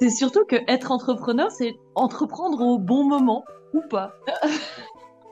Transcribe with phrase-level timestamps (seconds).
[0.00, 3.44] C'est surtout que être entrepreneur, c'est entreprendre au bon moment
[3.74, 4.12] ou pas.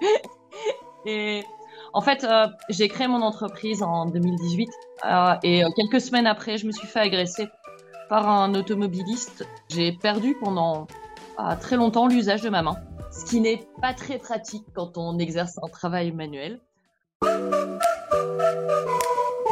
[1.07, 1.45] et
[1.93, 4.69] en fait, euh, j'ai créé mon entreprise en 2018
[5.05, 7.47] euh, et euh, quelques semaines après, je me suis fait agresser
[8.09, 9.47] par un automobiliste.
[9.69, 10.87] J'ai perdu pendant
[11.61, 12.77] très longtemps l'usage de ma main,
[13.13, 16.61] ce qui n'est pas très pratique quand on exerce un travail manuel.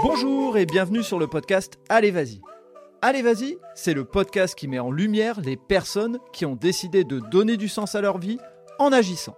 [0.02, 2.40] Bonjour et bienvenue sur le podcast Allez vas-y.
[3.06, 7.18] Allez vas-y, c'est le podcast qui met en lumière les personnes qui ont décidé de
[7.18, 8.38] donner du sens à leur vie
[8.78, 9.36] en agissant.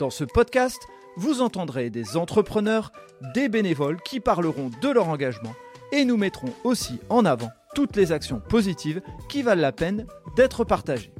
[0.00, 0.82] Dans ce podcast,
[1.16, 2.90] vous entendrez des entrepreneurs,
[3.32, 5.54] des bénévoles qui parleront de leur engagement
[5.92, 10.64] et nous mettrons aussi en avant toutes les actions positives qui valent la peine d'être
[10.64, 11.12] partagées.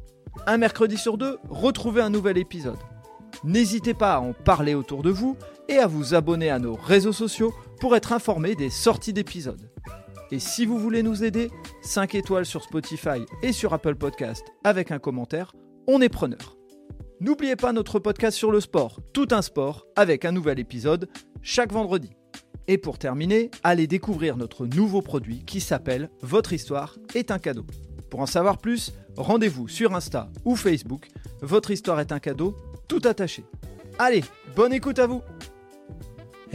[0.49, 2.75] Un mercredi sur deux, retrouvez un nouvel épisode.
[3.45, 5.37] N'hésitez pas à en parler autour de vous
[5.69, 9.71] et à vous abonner à nos réseaux sociaux pour être informé des sorties d'épisodes.
[10.31, 11.51] Et si vous voulez nous aider,
[11.83, 15.53] 5 étoiles sur Spotify et sur Apple Podcast avec un commentaire,
[15.87, 16.57] on est preneur.
[17.21, 21.09] N'oubliez pas notre podcast sur le sport, tout un sport, avec un nouvel épisode
[21.43, 22.11] chaque vendredi.
[22.67, 27.67] Et pour terminer, allez découvrir notre nouveau produit qui s'appelle Votre histoire est un cadeau.
[28.11, 31.09] Pour en savoir plus, rendez-vous sur Insta ou Facebook.
[31.43, 32.57] Votre histoire est un cadeau,
[32.89, 33.45] tout attaché.
[33.99, 34.25] Allez,
[34.57, 35.23] bonne écoute à vous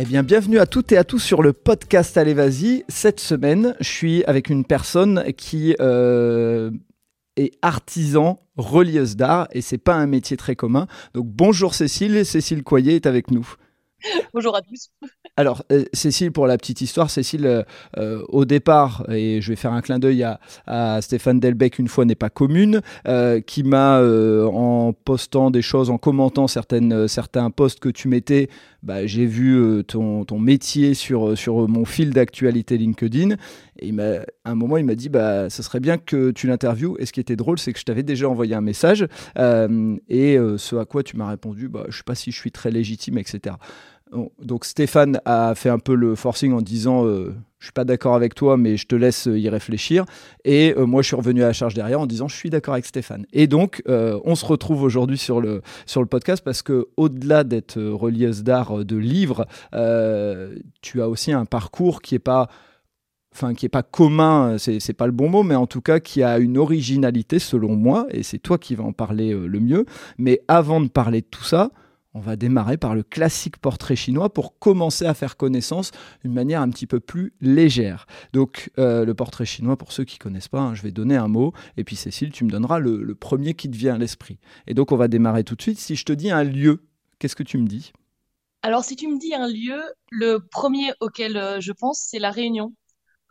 [0.02, 2.86] eh bien, bienvenue à toutes et à tous sur le podcast Allez Vas-y.
[2.88, 6.72] Cette semaine, je suis avec une personne qui euh,
[7.36, 10.88] est artisan relieuse d'art et c'est pas un métier très commun.
[11.16, 12.26] Donc, bonjour Cécile.
[12.26, 13.56] Cécile Coyer est avec nous.
[14.34, 14.90] Bonjour à tous.
[15.36, 17.66] Alors, euh, Cécile, pour la petite histoire, Cécile,
[17.98, 20.26] euh, au départ, et je vais faire un clin d'œil
[20.66, 22.82] à, Stéphane Delbecq, une fois n'est pas commune,
[23.46, 28.50] qui m'a, en postant des choses, en commentant certaines, certains posts que tu mettais,
[28.84, 33.36] bah, j'ai vu ton, ton, métier sur, sur mon fil d'actualité LinkedIn.
[33.80, 36.96] Et à un moment, il m'a dit bah, ce serait bien que tu l'interviewes.
[37.00, 39.04] Et ce qui était drôle, c'est que je t'avais déjà envoyé un message.
[39.38, 42.52] et ce à quoi tu m'as répondu bah, je ne sais pas si je suis
[42.52, 43.56] très légitime, etc.
[44.42, 48.16] Donc Stéphane a fait un peu le forcing en disant euh, je suis pas d'accord
[48.16, 50.06] avec toi mais je te laisse y réfléchir
[50.46, 52.74] et euh, moi je suis revenu à la charge derrière en disant je suis d'accord
[52.74, 55.62] avec Stéphane et donc euh, on se retrouve aujourd'hui sur le
[56.10, 59.46] podcast parce que au-delà d'être relieuse d'art de livres
[60.82, 62.50] tu as aussi un parcours qui est pas
[63.56, 66.40] qui est pas commun, c'est pas le bon mot, mais en tout cas qui a
[66.40, 69.86] une originalité selon moi, et c'est toi qui vas en parler le mieux.
[70.18, 71.70] Mais avant de parler de tout ça,
[72.14, 75.92] on va démarrer par le classique portrait chinois pour commencer à faire connaissance
[76.24, 78.08] d'une manière un petit peu plus légère.
[78.34, 81.16] Donc euh, le portrait chinois, pour ceux qui ne connaissent pas, hein, je vais donner
[81.16, 84.40] un mot, et puis Cécile, tu me donneras le, premier qui te vient à l'esprit.
[84.66, 85.80] Et donc on va démarrer tout de suite.
[85.80, 86.84] Si je te dis un lieu,
[87.20, 87.92] qu'est-ce que tu me dis?
[88.62, 92.32] Alors si tu me dis un lieu, le premier auquel euh, je pense, c'est la
[92.32, 92.74] Réunion.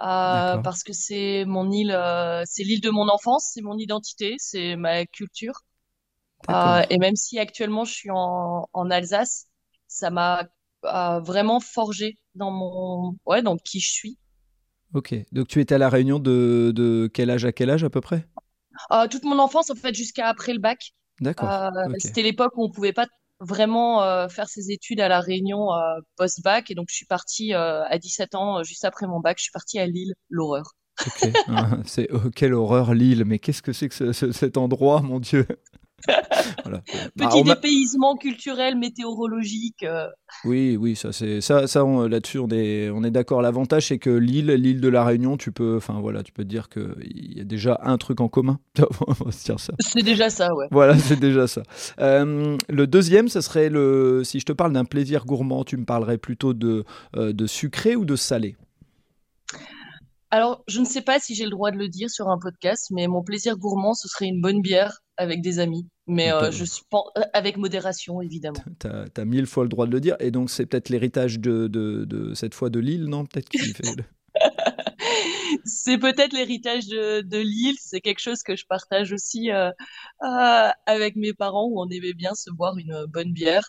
[0.01, 1.99] Euh, parce que c'est mon île,
[2.47, 5.65] c'est l'île de mon enfance, c'est mon identité, c'est ma culture.
[6.51, 9.47] Euh, et même si actuellement je suis en, en Alsace,
[9.87, 10.47] ça m'a
[10.85, 14.19] euh, vraiment forgé dans mon ouais dans qui je suis.
[14.95, 17.91] Ok, donc tu étais à la Réunion de, de quel âge à quel âge à
[17.91, 18.27] peu près?
[18.93, 20.93] Euh, Toute mon enfance en fait jusqu'à après le bac.
[21.21, 21.71] D'accord.
[21.99, 23.07] C'était l'époque où on pouvait pas
[23.41, 25.69] vraiment faire ses études à la Réunion
[26.17, 29.53] post-bac et donc je suis partie à 17 ans juste après mon bac, je suis
[29.53, 30.75] partie à Lille, l'horreur.
[31.07, 35.21] Ok, ah, c'est oh, quelle horreur Lille, mais qu'est-ce que c'est que cet endroit, mon
[35.21, 35.47] Dieu?
[36.07, 39.83] Petit bah, dépaysement culturel, météorologique.
[39.83, 40.07] Euh.
[40.45, 43.43] Oui, oui, ça c'est ça, ça là-dessus on est on est d'accord.
[43.43, 46.49] L'avantage c'est que l'île, l'île de la Réunion, tu peux, enfin voilà, tu peux te
[46.49, 48.61] dire que il y a déjà un truc en commun.
[49.81, 50.67] C'est déjà ça, ouais.
[50.71, 51.63] Voilà, c'est déjà ça.
[52.01, 54.23] Euh, le deuxième, ce serait le.
[54.25, 56.85] Si je te parle d'un plaisir gourmand, tu me parlerais plutôt de
[57.17, 58.57] euh, de sucré ou de salé?
[60.31, 62.89] Alors, je ne sais pas si j'ai le droit de le dire sur un podcast,
[62.91, 65.87] mais mon plaisir gourmand, ce serait une bonne bière avec des amis.
[66.07, 68.59] Mais euh, je suis euh, avec modération, évidemment.
[68.81, 68.89] Tu
[69.21, 70.17] as, mille fois le droit de le dire.
[70.21, 73.25] Et donc, c'est peut-être l'héritage de, de, cette fois de Lille, non?
[73.25, 73.83] Peut-être fait.
[75.65, 77.77] c'est peut-être l'héritage de, de Lille.
[77.81, 79.71] C'est quelque chose que je partage aussi euh,
[80.87, 83.69] avec mes parents où on aimait bien se boire une bonne bière.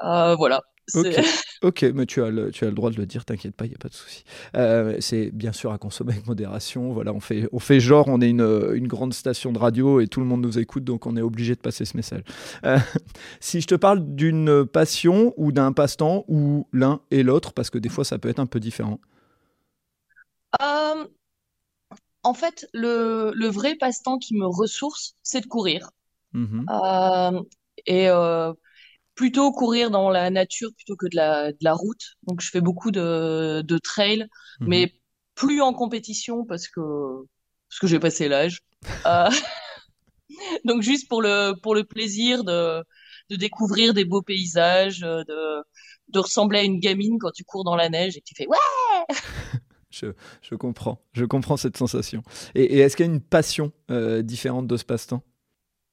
[0.00, 0.60] voilà.
[1.62, 3.70] Ok, mais tu as, le, tu as le droit de le dire, t'inquiète pas, il
[3.70, 4.24] n'y a pas de souci.
[4.54, 6.92] Euh, c'est bien sûr à consommer avec modération.
[6.92, 10.08] Voilà, on fait, on fait genre, on est une, une, grande station de radio et
[10.08, 12.22] tout le monde nous écoute, donc on est obligé de passer ce message.
[12.66, 12.78] Euh,
[13.40, 17.78] si je te parle d'une passion ou d'un passe-temps, ou l'un et l'autre, parce que
[17.78, 19.00] des fois ça peut être un peu différent.
[20.60, 21.06] Euh,
[22.22, 25.90] en fait, le, le vrai passe-temps qui me ressource, c'est de courir.
[26.32, 26.66] Mmh
[27.86, 28.08] et
[29.14, 32.16] plutôt courir dans la nature plutôt que de la, de la route.
[32.24, 34.26] Donc je fais beaucoup de, de trail,
[34.60, 34.68] mhm.
[34.68, 34.92] mais
[35.34, 36.80] plus en compétition parce que
[37.68, 38.60] parce que j'ai passé l'âge.
[39.06, 39.30] Euh,
[40.64, 42.82] Donc juste pour le pour le plaisir de
[43.30, 45.64] de découvrir des beaux paysages, de
[46.08, 48.56] de ressembler à une gamine quand tu cours dans la neige et tu fais ouais.
[49.90, 50.06] je,
[50.42, 52.22] je, comprends, je comprends cette sensation.
[52.54, 55.22] Et, est-ce qu'il y a une passion euh, différente de ce passe-temps?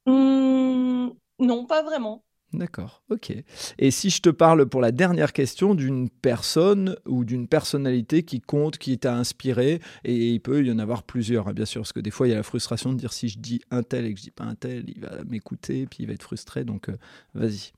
[0.06, 1.10] Mmh,
[1.40, 2.24] Non, pas vraiment.
[2.54, 3.34] D'accord, ok.
[3.80, 8.42] Et si je te parle pour la dernière question d'une personne ou d'une personnalité qui
[8.42, 11.94] compte, qui t'a inspiré, et il peut y en avoir plusieurs, hein, bien sûr, parce
[11.94, 14.06] que des fois il y a la frustration de dire si je dis un tel
[14.06, 16.66] et que je dis pas un tel, il va m'écouter, puis il va être frustré,
[16.66, 16.98] donc euh,
[17.34, 17.72] vas-y.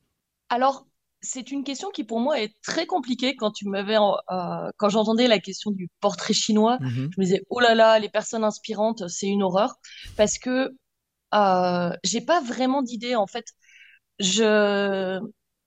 [0.50, 0.88] Alors,
[1.22, 5.28] c'est une question qui pour moi est très compliquée quand tu m'avais euh, quand j'entendais
[5.28, 9.08] la question du portrait chinois mmh je me disais oh là là les personnes inspirantes
[9.08, 9.76] c'est une horreur
[10.18, 10.76] parce que
[11.34, 13.46] euh, j'ai pas vraiment d'idée en fait
[14.20, 15.20] je,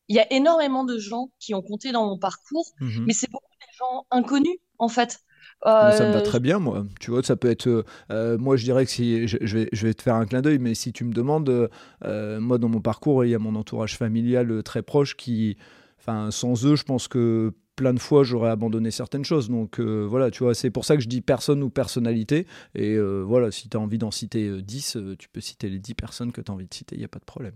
[0.08, 3.04] il y a énormément de gens qui ont compté dans mon parcours, mhm.
[3.06, 5.20] mais c'est beaucoup des gens inconnus en fait.
[5.64, 6.86] ça me va euh, très bien, moi.
[7.00, 7.66] Tu vois, ça peut être.
[7.66, 9.26] Euh, euh, moi, je dirais que si.
[9.26, 11.70] Je, vais, je vais te faire un clin d'œil, mais si tu me demandes,
[12.04, 15.56] moi, dans mon parcours, il y a mon entourage familial très proche qui.
[15.98, 19.50] Enfin, sans eux, je pense que plein de fois, j'aurais abandonné certaines choses.
[19.50, 22.46] Donc, voilà, tu vois, c'est pour ça que je dis personne ou personnalité.
[22.76, 26.30] Et voilà, si tu as envie d'en citer 10, tu peux citer les 10 personnes
[26.30, 27.54] que tu as envie de citer, il n'y a pas de problème.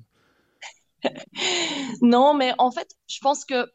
[2.02, 3.66] non, mais en fait, je pense que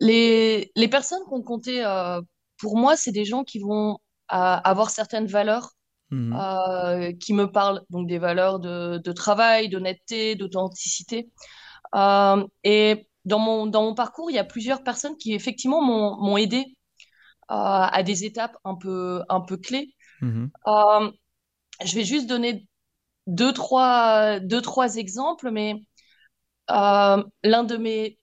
[0.00, 2.20] les, les personnes qu'on comptait, euh,
[2.58, 3.96] pour moi, c'est des gens qui vont euh,
[4.28, 5.70] avoir certaines valeurs
[6.10, 6.32] mhm.
[6.34, 11.30] euh, qui me parlent, donc des valeurs de, de travail, d'honnêteté, d'authenticité.
[12.64, 16.76] et dans mon, dans mon parcours, il y a plusieurs personnes qui effectivement m'ont aidé
[17.48, 19.94] à des étapes un peu, un peu clés.
[20.22, 20.50] Mhm.
[21.84, 22.66] je vais juste donner
[23.26, 25.78] deux, trois, deux, trois exemples, mais euh,
[26.68, 28.18] l'un de mes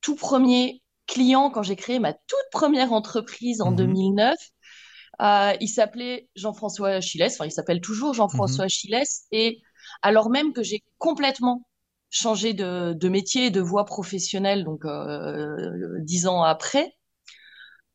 [0.00, 4.34] tout premiers clients quand j'ai créé ma toute première entreprise en 2009.
[4.34, 5.26] Mhm.
[5.26, 8.68] Euh, il s'appelait Jean-François Chiles, enfin il s'appelle toujours Jean-François.
[8.68, 9.02] Chiles,
[9.32, 9.62] et
[10.02, 11.66] alors même que j'ai complètement
[12.10, 16.94] changé de, de, métier, de voie professionnelle, donc euh, dix ans après,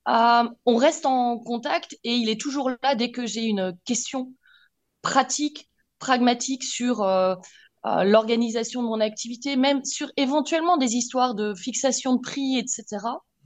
[0.08, 4.34] euh, on reste en contact et il est toujours là dès que j'ai une question
[5.04, 5.70] pratique,
[6.00, 7.06] pragmatique sur
[7.86, 12.86] euh, l'organisation de mon activité, même sur éventuellement des histoires de fixation de prix, etc.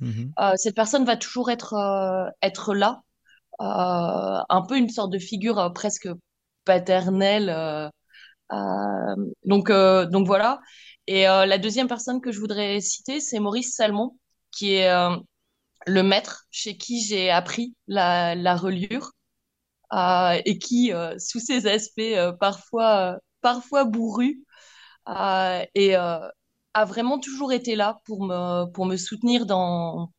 [0.02, 0.34] Mhm.
[0.40, 3.02] Euh, cette personne va toujours être euh, être là,
[3.60, 6.10] un peu une sorte de figure presque
[6.66, 7.92] paternelle.
[9.46, 10.60] donc donc voilà.
[11.08, 14.18] Et la deuxième personne que je voudrais citer, c'est Maurice Salmon,
[14.52, 14.92] qui est
[15.88, 19.12] le maître chez qui j'ai appris la, la reliure
[19.94, 22.02] et qui, sous ses aspects
[22.42, 24.44] parfois parfois bourru,
[25.08, 26.28] euh, et euh,
[26.74, 30.12] a vraiment toujours été là pour me, pour me soutenir dans,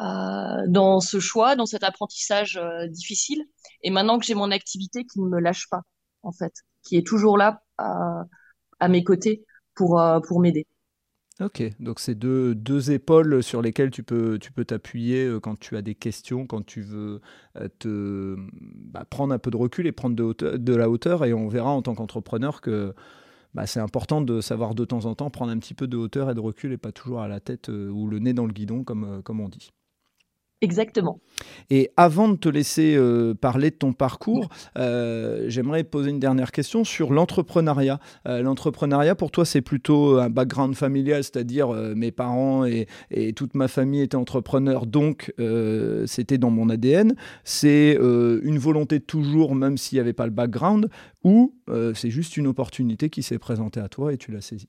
[0.00, 2.58] euh, ce choix, dans cet apprentissage
[2.88, 3.42] difficile.
[3.82, 5.82] Et maintenant que j'ai mon activité qui ne me lâche pas,
[6.22, 9.44] en fait, qui est toujours là à mes côtés
[9.74, 10.00] pour
[10.40, 10.66] m'aider.
[11.40, 15.76] Ok, donc c'est deux, deux, épaules sur lesquelles tu peux tu peux t'appuyer quand tu
[15.76, 17.20] as des questions, quand tu veux
[17.78, 18.36] te
[18.90, 21.26] bah, prendre un peu de recul et prendre de, de la hauteur.
[21.26, 22.94] Et on verra en tant qu'entrepreneur que
[23.52, 26.30] bah, c'est important de savoir de temps en temps prendre un petit peu de hauteur
[26.30, 28.82] et de recul et pas toujours à la tête ou le nez dans le guidon
[28.82, 29.72] comme, comme on dit.
[30.62, 31.20] Exactement.
[31.68, 34.48] Et avant de te laisser euh, parler de ton parcours,
[34.78, 38.00] euh, j'aimerais poser une dernière question sur l'entrepreneuriat.
[38.26, 42.86] Euh, l'entrepreneuriat, pour toi, c'est plutôt un background familial, c'est-à-dire mes parents et,
[43.34, 45.32] toute ma famille étaient entrepreneurs, donc
[46.06, 47.14] c'était dans mon ADN.
[47.44, 50.88] C'est une volonté toujours, même s'il n'y avait pas le background,
[51.22, 51.54] ou
[51.94, 54.68] c'est juste une opportunité qui s'est présentée à toi et tu l'as saisie?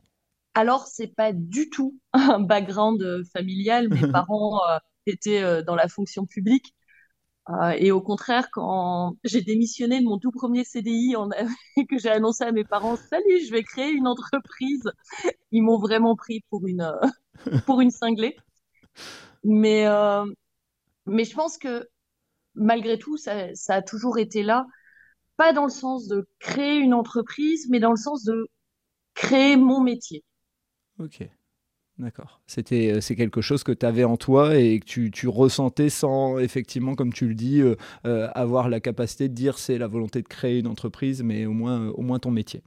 [0.53, 3.89] Alors, c'est pas du tout un background familial.
[3.89, 4.59] Mes parents
[5.09, 6.75] était euh, dans la fonction publique.
[7.49, 11.15] Euh, et au contraire, quand j'ai démissionné de mon tout premier CDI
[11.77, 14.83] et que j'ai annoncé à mes parents, salut, je vais créer une entreprise,
[15.51, 18.35] ils m'ont vraiment pris pour une, euh, pour une cinglée.
[19.43, 19.85] Mais,
[21.05, 21.87] mais je pense que
[22.55, 24.65] malgré tout, ça, ça, a toujours été là,
[25.37, 28.49] pas dans le sens de créer une entreprise, mais dans le sens de
[29.13, 30.25] créer mon métier.
[30.99, 31.29] Ok.
[31.99, 32.39] D'accord.
[32.45, 35.89] C'était, euh, c'est quelque chose que tu avais en toi et que tu, tu, ressentais
[35.89, 37.75] sans, effectivement, comme tu le dis, euh,
[38.05, 41.53] euh, avoir la capacité de dire c'est la volonté de créer une entreprise, mais au
[41.53, 42.61] moins, au moins ton métier.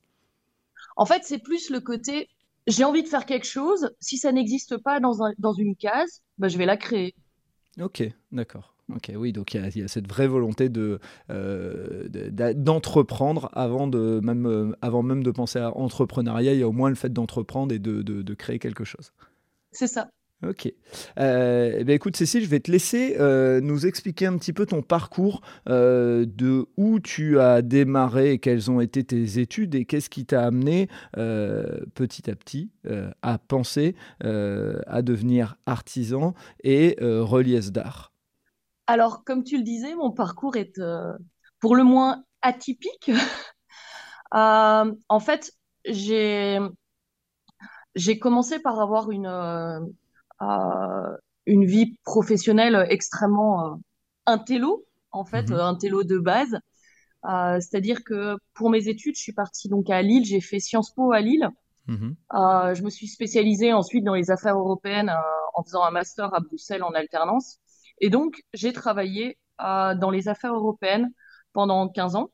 [0.96, 2.28] En fait, c'est plus le côté
[2.66, 3.90] j'ai envie de faire quelque chose.
[4.00, 7.14] Si ça n'existe pas dans, un, dans une case, bah, je vais la créer.
[7.80, 8.69] Ok, d'accord.
[8.94, 10.98] Ok, oui, donc il y, a cette vraie volonté de,
[12.54, 16.54] d'entreprendre avant, de, même, avant même de penser à entrepreneuriat.
[16.54, 19.12] Il y a au moins le fait d'entreprendre et de, de, de créer quelque chose.
[19.72, 20.10] C'est ça.
[20.46, 20.72] Ok.
[21.18, 24.64] Euh, eh ben, écoute, Cécile, je vais te laisser euh, nous expliquer un petit peu
[24.64, 30.08] ton parcours, euh, de où tu as démarré quelles ont été tes études et qu'est-ce
[30.08, 30.88] qui t'a amené
[31.94, 32.70] petit à petit
[33.22, 38.12] à penser à devenir artisan et reliesse d'art.
[38.90, 40.80] Alors, comme tu le disais, mon parcours est
[41.60, 43.12] pour le moins atypique.
[44.32, 45.52] en fait,
[45.84, 46.58] j'ai
[47.94, 49.28] j'ai commencé par avoir une
[51.46, 53.76] une vie professionnelle extrêmement euh,
[54.26, 56.58] intello, en fait, intello de base.
[57.26, 60.92] Euh, c'est-à-dire que pour mes études, je suis partie donc à Lille, j'ai fait Sciences
[60.92, 61.48] Po à Lille.
[61.86, 62.16] Mhm.
[62.34, 65.12] Euh, je me suis spécialisée ensuite dans les affaires européennes
[65.54, 67.60] en faisant un master à Bruxelles en alternance.
[68.00, 71.10] Et donc, j'ai travaillé dans les affaires européennes
[71.52, 72.30] pendant 15 ans,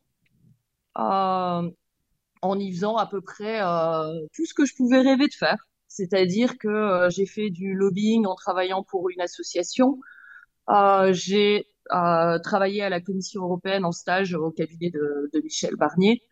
[0.94, 3.60] en y faisant à peu près
[4.32, 5.58] tout ce que je pouvais rêver de faire.
[5.96, 9.98] C'est-à-dire que euh, j'ai fait du lobbying en travaillant pour une association.
[10.68, 15.76] Euh, j'ai euh, travaillé à la Commission européenne en stage au cabinet de, de Michel
[15.76, 16.22] Barnier.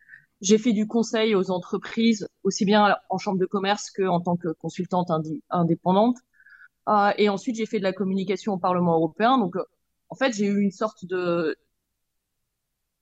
[0.43, 4.49] J'ai fait du conseil aux entreprises, aussi bien en chambre de commerce qu'en tant que
[4.53, 5.11] consultante
[5.51, 6.19] indépendante.
[6.89, 9.39] Euh, et ensuite, j'ai fait de la communication au Parlement européen.
[9.39, 9.65] Donc, euh,
[10.11, 11.57] en fait, j'ai eu une sorte de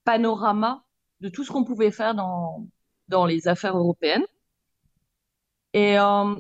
[0.05, 0.85] panorama
[1.21, 2.67] de tout ce qu'on pouvait faire dans,
[3.09, 4.25] dans les affaires européennes.
[5.75, 6.35] Et euh,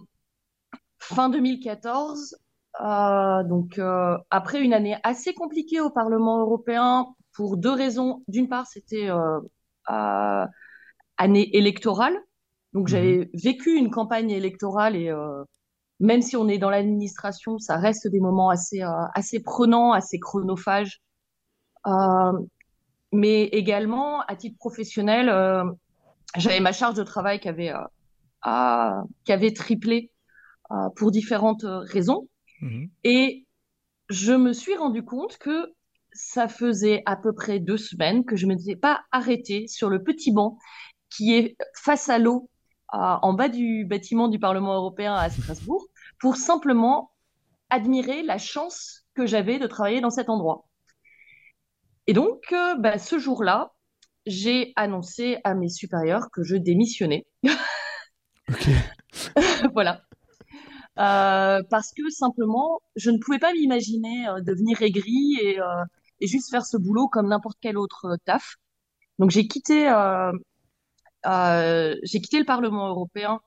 [0.98, 2.36] fin 2014,
[2.80, 8.22] euh, donc euh, après une année assez compliquée au Parlement européen pour deux raisons.
[8.28, 9.40] D'une part, c'était euh,
[9.90, 10.46] euh
[11.18, 12.16] année électorale,
[12.72, 13.28] donc j'avais mhm.
[13.34, 15.12] vécu une campagne électorale et
[16.02, 18.82] même si on est dans l'administration, ça reste des moments assez
[19.14, 21.00] assez prenants, assez chronophages.
[23.12, 25.26] mais également à titre professionnel,
[26.36, 27.72] j'avais ma charge de travail qui avait
[29.24, 30.12] qui avait triplé
[30.72, 32.28] euh, pour différentes raisons.
[32.62, 32.88] Mhm.
[33.04, 33.46] Et
[34.08, 35.72] je me suis rendu compte que
[36.12, 40.02] ça faisait à peu près deux semaines que je ne m'étais pas arrêtée sur le
[40.02, 40.58] petit banc
[41.10, 42.48] qui est face à l'eau
[42.94, 45.86] euh, en bas du bâtiment du Parlement européen à Strasbourg
[46.22, 47.10] pour simplement
[47.68, 50.68] admirer la chance que j'avais de travailler dans cet endroit.
[52.06, 53.72] Et donc, euh, bah, ce jour-là,
[54.24, 57.26] j'ai annoncé à mes supérieurs que je démissionnais.
[59.74, 60.00] voilà.
[61.00, 65.84] Euh, parce que simplement, je ne pouvais pas m'imaginer euh, devenir aigri et, euh,
[66.20, 68.54] et, juste faire ce boulot comme n'importe quel autre taf.
[69.18, 69.86] Donc j'ai quitté,
[71.24, 73.40] j'ai quitté le Parlement européen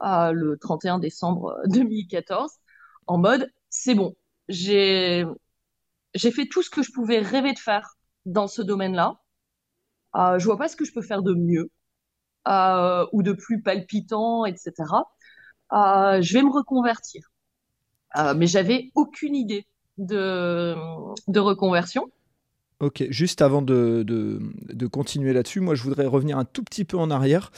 [0.00, 2.50] le 31 décembre 2014
[3.06, 4.14] en mode c'est bon,
[4.48, 5.24] j'ai
[6.14, 9.18] j'ai fait tout ce que je pouvais rêver de faire dans ce domaine-là.
[10.14, 11.70] je vois pas ce que je peux faire de mieux.
[12.48, 14.72] Euh, ou de plus palpitant, etc.
[15.72, 17.28] Euh, je vais me reconvertir.
[18.16, 19.66] Euh, mais j'avais aucune idée
[19.98, 20.74] de,
[21.28, 22.10] de reconversion.
[22.80, 26.96] Ok, juste avant de, de, continuer là-dessus, moi je voudrais revenir un tout petit peu
[26.96, 27.50] en arrière.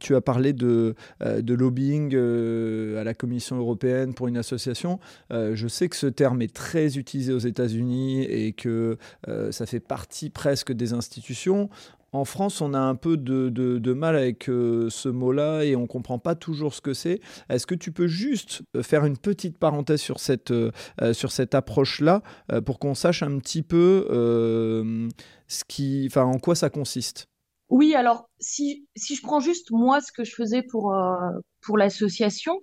[0.00, 2.16] tu as parlé de, de lobbying
[2.96, 4.98] à la Commission européenne pour une association.
[5.30, 8.98] je sais que ce terme est très utilisé aux États-Unis et que
[9.52, 11.70] ça fait partie presque des institutions.
[12.14, 15.86] En France, on a un peu de, mal avec euh, ce mot-là et on ne
[15.86, 17.20] comprend pas toujours ce que c'est.
[17.48, 20.70] Est-ce que tu peux juste euh, faire une petite parenthèse sur cette, euh,
[21.12, 22.22] sur cette approche-là
[22.64, 24.06] pour qu'on sache un petit peu
[25.48, 27.26] ce qui, en quoi ça consiste?
[27.68, 30.94] Oui, alors si, si je prends juste moi ce que je faisais pour,
[31.62, 32.60] pour l'association,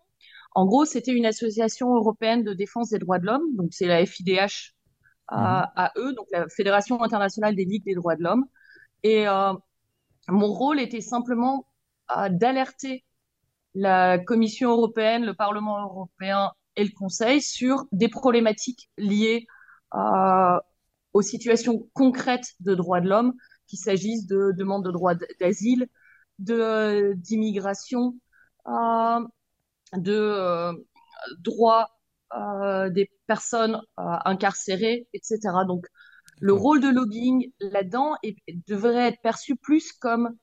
[0.56, 4.06] en gros, c'était une association européenne de défense des droits de l'homme, donc c'est la
[4.06, 4.76] FIDH
[5.28, 8.46] à, à, eux, donc la Fédération internationale des ligues des droits de l'homme.
[9.04, 9.54] Et euh,
[10.28, 11.68] mon rôle était simplement
[12.16, 13.06] euh, d'alerter
[13.74, 19.48] la Commission européenne, le Parlement européen et le Conseil sur des problématiques liées
[19.96, 20.60] euh,
[21.14, 23.34] aux situations concrètes de droits de l'homme,
[23.68, 25.88] qu'il s'agisse de demandes de droits d'asile,
[26.40, 28.16] de d'immigration,
[29.98, 30.72] de
[31.40, 31.90] droits
[32.90, 35.40] des personnes incarcérées, etc.
[35.68, 35.88] Donc
[36.42, 38.16] le rôle de lobbying là-dedans
[38.68, 40.36] devrait être perçu plus comme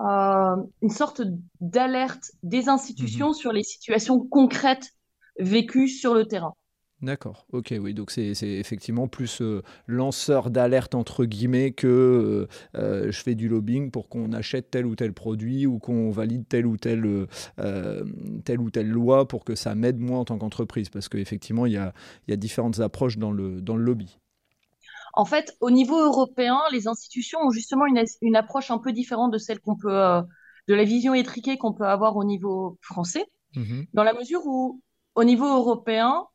[0.00, 1.22] euh, une sorte
[1.60, 3.34] d'alerte des institutions mhm.
[3.34, 4.90] sur les situations concrètes
[5.38, 6.54] vécues sur le terrain.
[7.00, 13.22] D'accord, ok, oui, donc c'est effectivement plus euh, lanceur d'alerte entre guillemets que euh, je
[13.22, 16.76] fais du lobbying pour qu'on achète tel ou tel produit ou qu'on valide telle ou
[16.76, 17.26] telle,
[18.44, 21.72] telle ou telle loi pour que ça m'aide moi en tant qu'entreprise, parce qu'effectivement il
[21.72, 21.94] y a,
[22.28, 24.18] y a différentes approches dans le, dans le lobby.
[25.12, 29.38] En fait, au niveau européen, les institutions ont justement une, approche un peu différente de
[29.38, 30.22] celle qu'on peut, euh,
[30.68, 33.26] de la vision étriquée qu'on peut avoir au niveau français,
[33.56, 33.86] mhm.
[33.92, 34.80] dans la mesure où
[35.14, 36.26] au niveau européen,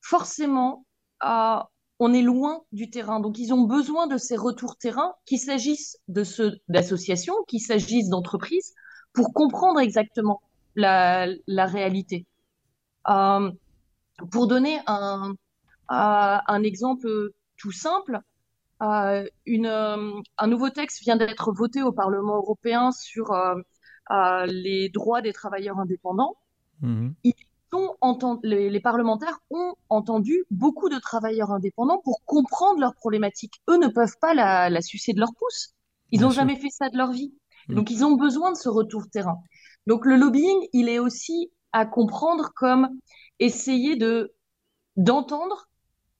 [0.00, 0.86] forcément,
[1.20, 3.20] on est loin du terrain.
[3.20, 8.08] Donc, ils ont besoin de ces retours terrain, qu'il s'agisse de ceux d'associations, qu'il s'agisse
[8.08, 8.74] d'entreprises,
[9.12, 10.40] pour comprendre exactement
[10.74, 12.26] la, réalité.
[13.08, 13.50] Euh,
[14.30, 15.34] pour donner un,
[15.88, 18.20] un exemple tout simple,
[18.82, 25.22] euh, une, un nouveau texte vient d'être voté au Parlement européen sur euh, les droits
[25.22, 26.36] des travailleurs indépendants.
[26.80, 27.10] Mmh
[28.42, 33.60] les, parlementaires ont entendu beaucoup de travailleurs indépendants pour comprendre leurs problématiques.
[33.68, 35.74] Eux ne peuvent pas la, sucer de leur pouce.
[36.10, 37.34] Ils n'ont jamais fait ça de leur vie.
[37.68, 39.38] Donc, ils ont besoin de ce retour terrain.
[39.86, 42.88] Donc, le lobbying, il est aussi à comprendre comme
[43.38, 44.32] essayer de
[44.96, 45.68] d'entendre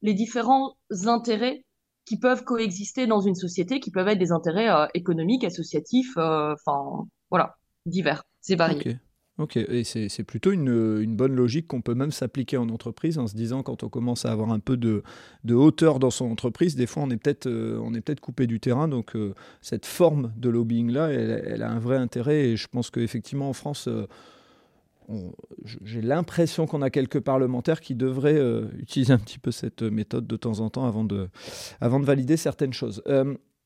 [0.05, 1.65] les différents intérêts
[2.05, 6.55] qui peuvent coexister dans une société, qui peuvent être des intérêts euh, économiques, associatifs, euh,
[6.55, 7.57] enfin, voilà,
[7.87, 8.99] divers, c'est varié.
[9.39, 13.35] Ok, et c'est plutôt une, bonne logique qu'on peut même s'appliquer en entreprise en se
[13.35, 15.03] disant quand on commence à avoir un peu de,
[15.51, 19.17] hauteur dans son entreprise, des fois on est peut-être euh, coupé du terrain, donc
[19.61, 22.51] cette forme de lobbying-là, elle, a un vrai intérêt.
[22.51, 24.07] Et je pense qu'effectivement en France, euh,
[25.83, 28.41] j'ai l'impression qu'on a quelques parlementaires qui devraient
[28.79, 31.29] utiliser un petit peu cette méthode de temps en temps avant de,
[31.81, 33.03] avant de valider certaines choses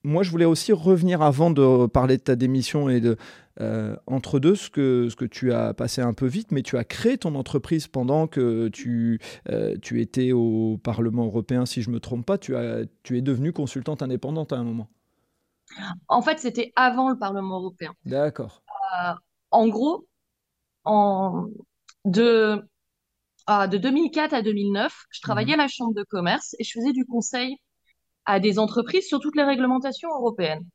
[0.04, 3.16] moi, je voulais aussi revenir avant de parler de ta démission et de
[3.61, 6.78] euh, entre deux, ce que, ce que tu as passé un peu vite, mais tu
[6.78, 11.90] as créé ton entreprise pendant que tu, euh, tu étais au Parlement européen, si je
[11.90, 12.38] ne me trompe pas.
[12.38, 14.88] Tu, as, tu es devenue consultante indépendante à un moment.
[16.07, 17.92] En fait, c'était avant le Parlement européen.
[18.07, 18.62] D'accord.
[19.02, 19.12] Euh,
[19.50, 20.07] en gros,
[20.85, 21.47] en,
[22.04, 22.62] de,
[23.47, 25.61] ah, de 2004 à 2009, je travaillais mhm.
[25.61, 27.56] à la Chambre de commerce et je faisais du conseil
[28.25, 30.66] à des entreprises sur toutes les réglementations européennes.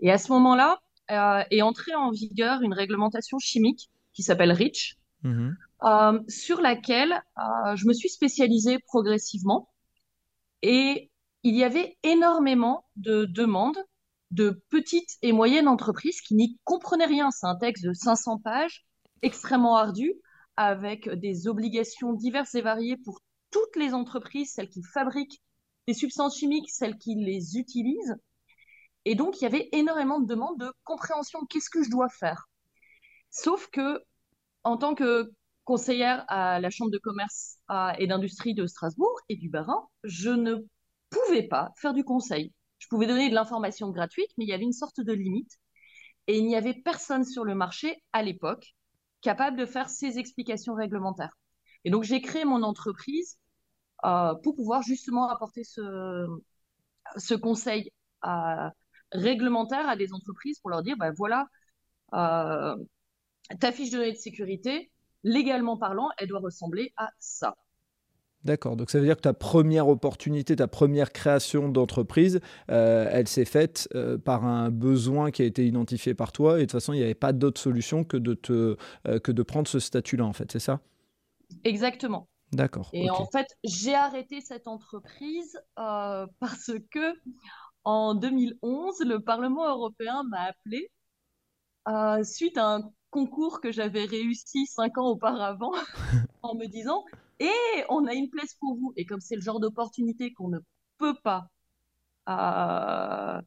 [0.00, 0.78] Et à ce moment-là,
[1.10, 5.56] euh, est entrée en vigueur une réglementation chimique qui s'appelle REACH, mhm.
[5.82, 9.68] euh, sur laquelle euh, je me suis spécialisée progressivement.
[10.62, 11.10] Et
[11.42, 13.78] il y avait énormément de demandes
[14.30, 17.30] de petites et moyennes entreprises qui n'y comprenaient rien.
[17.30, 18.84] C'est un texte de 500 pages,
[19.22, 20.14] extrêmement ardu,
[20.56, 25.40] avec des obligations diverses et variées pour toutes les entreprises, celles qui fabriquent
[25.86, 28.16] des substances chimiques, celles qui les utilisent.
[29.04, 31.46] Et donc, il y avait énormément de demandes de compréhension.
[31.46, 32.48] Qu'est-ce que je dois faire?
[33.30, 34.02] Sauf que,
[34.64, 35.32] en tant que
[35.64, 37.58] conseillère à la Chambre de commerce
[37.98, 40.56] et d'industrie de Strasbourg et du Bas-Rhin, je ne
[41.08, 42.52] pouvais pas faire du conseil.
[42.78, 45.58] Je pouvais donner de l'information gratuite, mais il y avait une sorte de limite.
[46.26, 48.74] Et il n'y avait personne sur le marché à l'époque
[49.20, 51.36] capable de faire ces explications réglementaires.
[51.84, 53.38] Et donc, j'ai créé mon entreprise
[54.04, 56.26] euh, pour pouvoir justement apporter ce,
[57.40, 57.92] conseil
[58.24, 58.70] euh,
[59.12, 61.46] réglementaire à des entreprises pour leur dire, ben voilà,
[62.14, 62.76] euh,
[63.60, 64.90] ta fiche de données de sécurité,
[65.22, 67.56] légalement parlant, elle doit ressembler à ça.
[68.44, 73.44] D'accord, donc ça veut dire que ta première opportunité, ta première création d'entreprise, elle s'est
[73.44, 73.86] faite
[74.24, 76.56] par un besoin qui a été identifié par toi.
[76.56, 78.78] Et de toute façon, il n'y avait pas d'autre solution que de, te,
[79.18, 80.80] que de prendre ce statut-là, en fait, c'est ça?
[81.64, 82.28] Exactement.
[82.52, 82.90] D'accord.
[82.92, 87.14] Et en fait, j'ai arrêté cette entreprise euh, parce que
[87.84, 90.90] en 2011, le Parlement européen m'a appelé
[91.88, 95.72] euh, suite à un concours que j'avais réussi cinq ans auparavant
[96.42, 97.04] en me disant
[97.40, 97.50] Et
[97.88, 98.92] on a une place pour vous.
[98.96, 100.60] Et comme c'est le genre d'opportunité qu'on ne
[100.98, 101.48] peut pas
[102.28, 103.40] euh,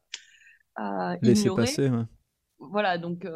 [1.22, 1.80] laisser passer,
[2.58, 3.26] voilà, donc,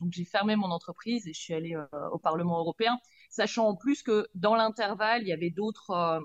[0.00, 1.76] donc j'ai fermé mon entreprise et je suis allée
[2.12, 2.98] au Parlement européen
[3.34, 6.20] sachant en plus que dans l'intervalle, il y avait d'autres euh,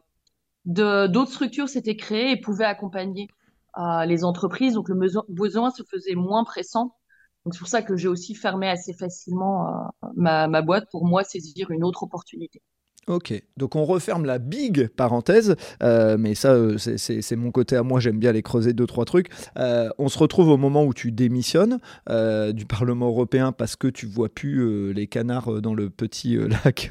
[0.65, 3.27] d'autres structures s'étaient créées et pouvaient accompagner
[3.77, 4.75] euh, les entreprises.
[4.75, 4.95] Donc le
[5.29, 6.95] besoin se faisait moins pressant.
[7.45, 11.05] Donc c'est pour ça que j'ai aussi fermé assez facilement euh, ma, ma boîte pour
[11.05, 12.61] moi saisir une autre opportunité.
[13.07, 17.81] Ok, donc on referme la big parenthèse, euh, mais ça euh, c'est mon côté à
[17.81, 19.29] moi, j'aime bien aller creuser deux, trois trucs.
[19.57, 24.05] Euh, on se retrouve au moment où tu démissionnes du Parlement européen parce que tu
[24.05, 26.89] vois plus les canards dans le petit lac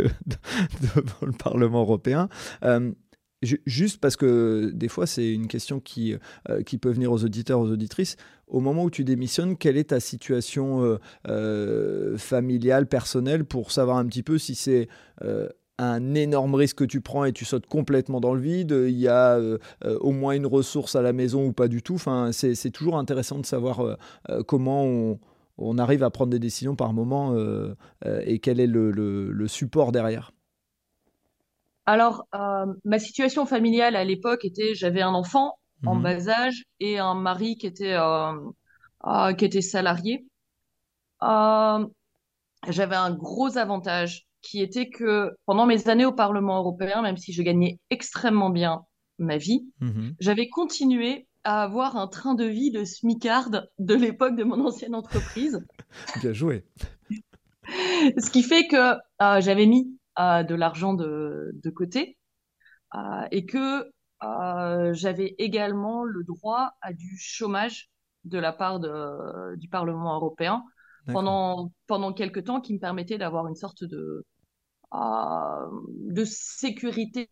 [0.82, 2.28] devant le Parlement européen.
[3.42, 6.16] Juste parce que des fois, c'est une question qui,
[6.66, 8.16] qui peut venir aux auditeurs, aux auditrices.
[8.48, 10.98] Au moment où tu démissionnes, quelle est ta situation
[12.16, 14.88] familiale, personnelle, pour savoir un petit peu si c'est
[15.78, 18.72] un énorme risque que tu prends et tu sautes complètement dans le vide.
[18.72, 21.82] Il y a euh, euh, au moins une ressource à la maison ou pas du
[21.82, 21.94] tout.
[21.94, 24.84] Enfin, c'est toujours intéressant de savoir euh, comment
[25.58, 27.34] on, arrive à prendre des décisions par moment
[28.04, 30.32] et quel est le, support derrière.
[31.86, 32.26] Alors,
[32.84, 36.02] ma situation familiale à l'époque était, j'avais un enfant en mhm.
[36.02, 37.96] bas âge et un mari qui était,
[39.36, 40.26] qui était salarié.
[41.20, 47.32] j'avais un gros avantage qui était que pendant mes années au Parlement européen, même si
[47.32, 48.84] je gagnais extrêmement bien
[49.18, 50.14] ma vie, mhm.
[50.20, 54.94] j'avais continué à avoir un train de vie de smicarde de l'époque de mon ancienne
[54.94, 55.64] entreprise.
[56.22, 56.64] bien joué.
[58.18, 62.16] Ce qui fait que euh, j'avais mis euh, de l'argent de, de, côté
[62.94, 63.90] euh, et que
[64.92, 67.90] j'avais également le droit à du chômage
[68.24, 70.64] de la part de, du Parlement européen
[71.12, 74.24] pendant, pendant quelques temps qui me permettait d'avoir une sorte de,
[74.94, 75.68] euh,
[76.06, 77.30] de sécurité,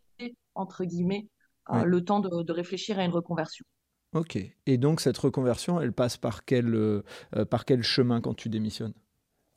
[0.55, 1.29] entre guillemets,
[1.71, 3.65] euh, le temps de, de, réfléchir à une reconversion.
[4.12, 4.39] Ok.
[4.67, 7.03] Et donc, cette reconversion, elle passe par quel, euh,
[7.51, 8.95] par quel chemin quand tu démissionnes?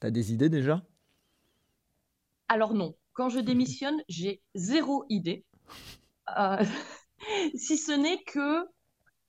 [0.02, 0.84] Tu as des idées déjà?
[2.48, 2.96] Alors non.
[3.14, 5.46] Quand je démissionne, j'ai zéro idée.
[7.56, 8.66] si ce n'est que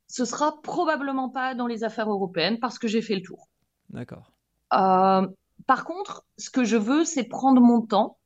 [0.06, 3.48] ce sera probablement pas dans les affaires européennes parce que j'ai fait le tour.
[3.90, 4.32] D'accord.
[4.74, 5.26] Euh,
[5.66, 8.18] par contre, ce que je veux, c'est prendre mon temps,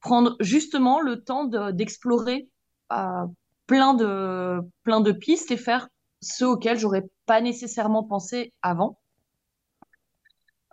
[0.00, 2.48] prendre justement le temps d'explorer
[2.92, 3.26] euh,
[3.66, 5.88] plein de plein de pistes et faire
[6.20, 8.98] ceux auxquels j'aurais pas nécessairement pensé avant.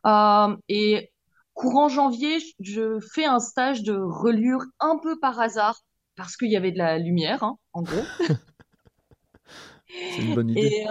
[0.06, 1.12] Euh, et
[1.54, 5.80] courant janvier, je fais un stage de reliure un peu par hasard
[6.16, 8.04] parce qu'il y avait de la lumière, hein, en gros.
[9.88, 10.62] c'est une bonne idée.
[10.62, 10.88] Et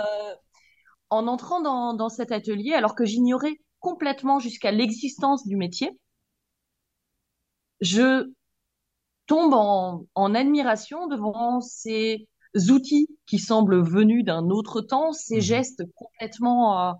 [1.10, 5.98] en entrant dans, dans cet atelier, alors que j'ignorais complètement jusqu'à l'existence du métier,
[7.80, 8.30] je
[9.26, 12.26] tombe en, admiration devant ces
[12.68, 15.42] outils qui semblent venus d'un autre temps, ces mhm.
[15.42, 16.92] gestes complètement euh,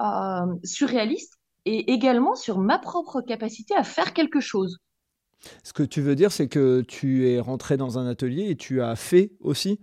[0.00, 4.78] euh, surréalistes, et également sur ma propre capacité à faire quelque chose.
[5.62, 8.82] Ce que tu veux dire, c'est que tu es rentré dans un atelier et tu
[8.82, 9.80] as fait aussi?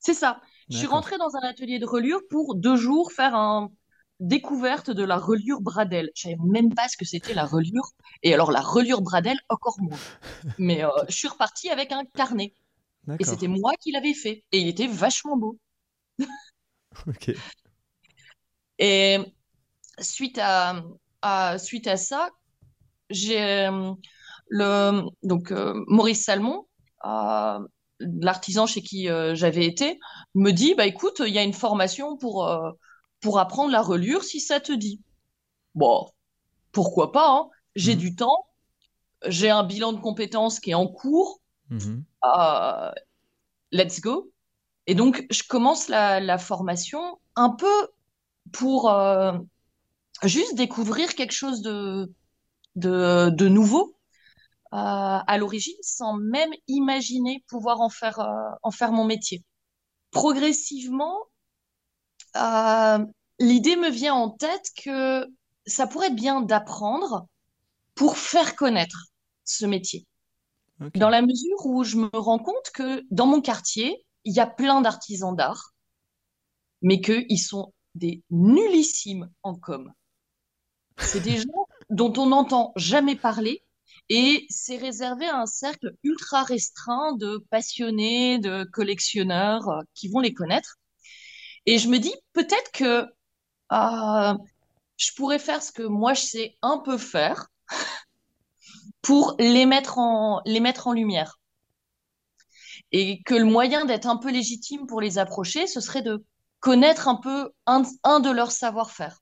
[0.00, 0.40] C'est ça.
[0.70, 3.70] Je suis rentré dans un atelier de reliure pour deux jours faire un,
[4.20, 6.10] découverte de la reliure Bradel.
[6.14, 7.90] Je savais même pas ce que c'était la reliure.
[8.22, 9.98] Et alors la reliure Bradel, encore moins.
[10.58, 12.54] Mais euh, je suis repartie avec un carnet.
[13.18, 14.44] Et c'était moi qui l'avais fait.
[14.52, 15.58] Et il était vachement beau.
[17.06, 17.32] ok.
[18.78, 19.18] Et
[19.98, 20.84] suite à,
[21.58, 22.30] suite à ça,
[23.08, 23.92] j'ai euh,
[24.48, 26.66] le donc euh, Maurice Salmon,
[27.98, 29.98] l'artisan chez qui j'avais été,
[30.34, 32.46] me dit bah écoute, il y a une formation pour
[33.20, 35.00] pour apprendre la reliure si ça te dit.
[35.74, 36.06] Bon,
[36.72, 37.48] pourquoi pas, hein.
[37.76, 38.00] j'ai mhm.
[38.00, 38.46] du temps,
[39.26, 42.04] j'ai un bilan de compétences qui est en cours, mhm.
[42.24, 42.90] euh,
[43.72, 44.30] let's go.
[44.86, 47.88] Et donc, je commence la, formation un peu
[48.52, 49.32] pour euh,
[50.22, 52.10] juste découvrir quelque chose de,
[52.74, 53.94] de, nouveau
[54.72, 54.76] euh,
[55.26, 58.18] à l'origine, sans même imaginer pouvoir en faire,
[58.62, 59.44] en faire mon métier.
[60.10, 61.18] Progressivement,
[62.36, 63.04] euh,
[63.38, 65.26] l'idée me vient en tête que
[65.66, 67.26] ça pourrait être bien d'apprendre
[67.94, 69.06] pour faire connaître
[69.44, 70.06] ce métier.
[70.94, 74.46] Dans la mesure où je me rends compte que dans mon quartier, il y a
[74.46, 75.72] plein d'artisans d'art,
[76.82, 79.92] mais qu'ils sont des nullissimes en com.
[80.98, 83.64] C'est des gens dont on n'entend jamais parler
[84.08, 90.20] et c'est réservé à un cercle ultra restreint de passionnés, de collectionneurs euh, qui vont
[90.20, 90.76] les connaître.
[91.70, 93.04] Et je me dis peut-être que
[93.72, 94.34] euh,
[94.96, 97.48] je pourrais faire ce que moi je sais un peu faire
[99.02, 101.38] pour les mettre en, les mettre en lumière.
[102.90, 106.24] Et que le moyen d'être un peu légitime pour les approcher, ce serait de
[106.60, 109.18] connaître un peu un, un de leurs savoir-faire.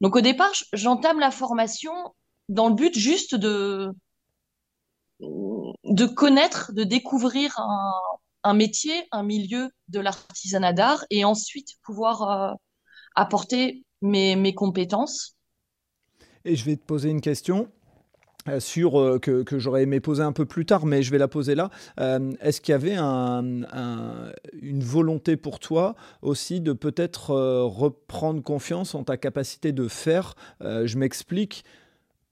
[0.00, 2.14] Donc au départ, j'entame la formation
[2.48, 3.92] dans le but juste de,
[5.20, 7.92] de connaître, de découvrir un,
[8.44, 12.54] un métier, un milieu de l'artisanat d'art et ensuite pouvoir euh,
[13.16, 15.36] apporter mes, compétences.
[16.44, 17.68] Et je vais te poser une question.
[18.46, 21.16] Euh, sur euh, que, que j'aurais aimé poser un peu plus tard, mais je vais
[21.16, 21.70] la poser là.
[22.42, 23.62] Est-ce qu'il y avait un,
[24.60, 30.34] une volonté pour toi aussi de peut-être reprendre confiance en ta capacité de faire?
[30.60, 31.64] Je m'explique.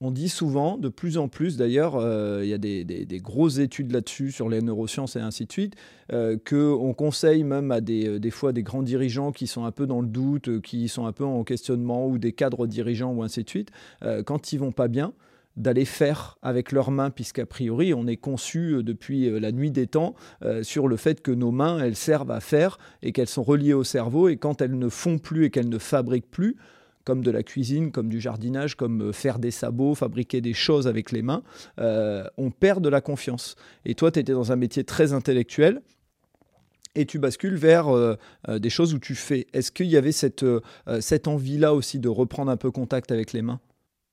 [0.05, 3.93] On dit souvent, de plus en plus d'ailleurs, euh, il y a des, grosses études
[3.93, 5.75] là-dessus sur les neurosciences et ainsi de suite,
[6.11, 9.71] euh, qu'on conseille même à des, euh, des, fois des grands dirigeants qui sont un
[9.71, 13.23] peu dans le doute, qui sont un peu en questionnement, ou des cadres dirigeants ou
[13.23, 13.69] ainsi de suite,
[14.25, 15.13] quand ils vont pas bien,
[15.55, 20.15] d'aller faire avec leurs mains, puisqu'a priori, on est conçu depuis la nuit des temps
[20.63, 23.85] sur le fait que nos mains, elles servent à faire et qu'elles sont reliées au
[23.85, 26.57] cerveau, et quand elles ne font plus et qu'elles ne fabriquent plus,
[27.03, 30.87] comme de la cuisine, comme du jardinage, comme euh, faire des sabots, fabriquer des choses
[30.87, 31.43] avec les mains,
[31.79, 33.55] euh, on perd de la confiance.
[33.85, 35.81] Et toi, tu étais dans un métier très intellectuel
[36.95, 38.15] et tu bascules vers euh,
[38.47, 39.47] des choses où tu fais.
[39.53, 40.45] Est-ce qu'il y avait cette,
[40.99, 43.59] cette envie-là aussi de reprendre un peu contact avec les mains?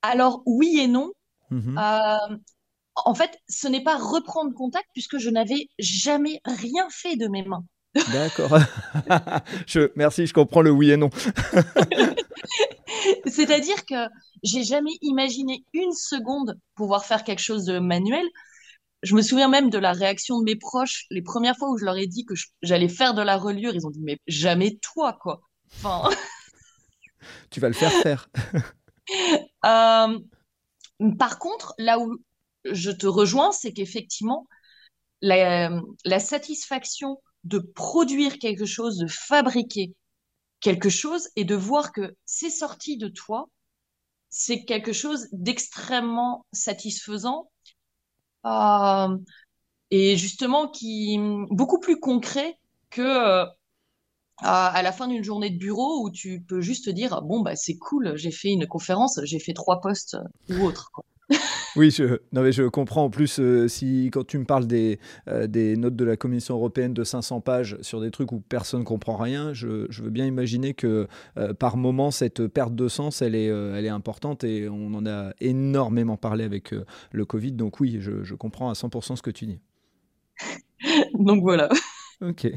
[0.01, 1.11] Alors oui et non.
[1.51, 2.35] euh,
[2.95, 7.43] en fait, ce n'est pas reprendre contact puisque je n'avais jamais rien fait de mes
[7.43, 7.63] mains.
[8.11, 8.57] D'accord.
[9.67, 11.09] je, merci, je comprends le oui et non.
[13.25, 14.07] C'est-à-dire que
[14.43, 18.25] j'ai jamais imaginé une seconde pouvoir faire quelque chose de manuel.
[19.03, 21.85] Je me souviens même de la réaction de mes proches les premières fois où je
[21.85, 23.73] leur ai dit que j'allais faire de la reliure.
[23.73, 25.41] Ils ont dit mais jamais toi quoi.
[25.77, 26.09] Enfin.
[27.49, 28.29] tu vas le faire faire.
[29.65, 30.19] Euh,
[31.19, 32.17] par contre, là où
[32.63, 34.47] je te rejoins, c'est qu'effectivement
[35.21, 39.93] la, la satisfaction de produire quelque chose, de fabriquer
[40.61, 43.49] quelque chose et de voir que c'est sorti de toi,
[44.29, 47.51] c'est quelque chose d'extrêmement satisfaisant
[48.45, 49.17] euh,
[49.89, 51.19] et justement qui
[51.49, 52.57] beaucoup plus concret
[52.89, 53.45] que euh,
[54.37, 57.77] à, la fin d'une journée de bureau où tu peux juste dire bon bah c'est
[57.77, 60.17] cool, j'ai fait une conférence, j'ai fait trois postes
[60.49, 60.91] ou autre.
[61.77, 62.03] Oui, je,
[62.33, 63.05] non, mais je comprends.
[63.05, 66.55] En plus, euh, si quand tu me parles des, euh, des notes de la Commission
[66.55, 70.25] européenne de 500 pages sur des trucs où personne ne comprend rien, je, veux bien
[70.25, 71.07] imaginer que
[71.37, 73.51] euh, par moment, cette perte de sens, elle est,
[73.91, 76.73] importante et on en a énormément parlé avec
[77.11, 77.51] le Covid.
[77.53, 79.59] Donc oui, je comprends à 100% ce que tu dis.
[81.13, 81.69] donc voilà.
[82.21, 82.47] Ok.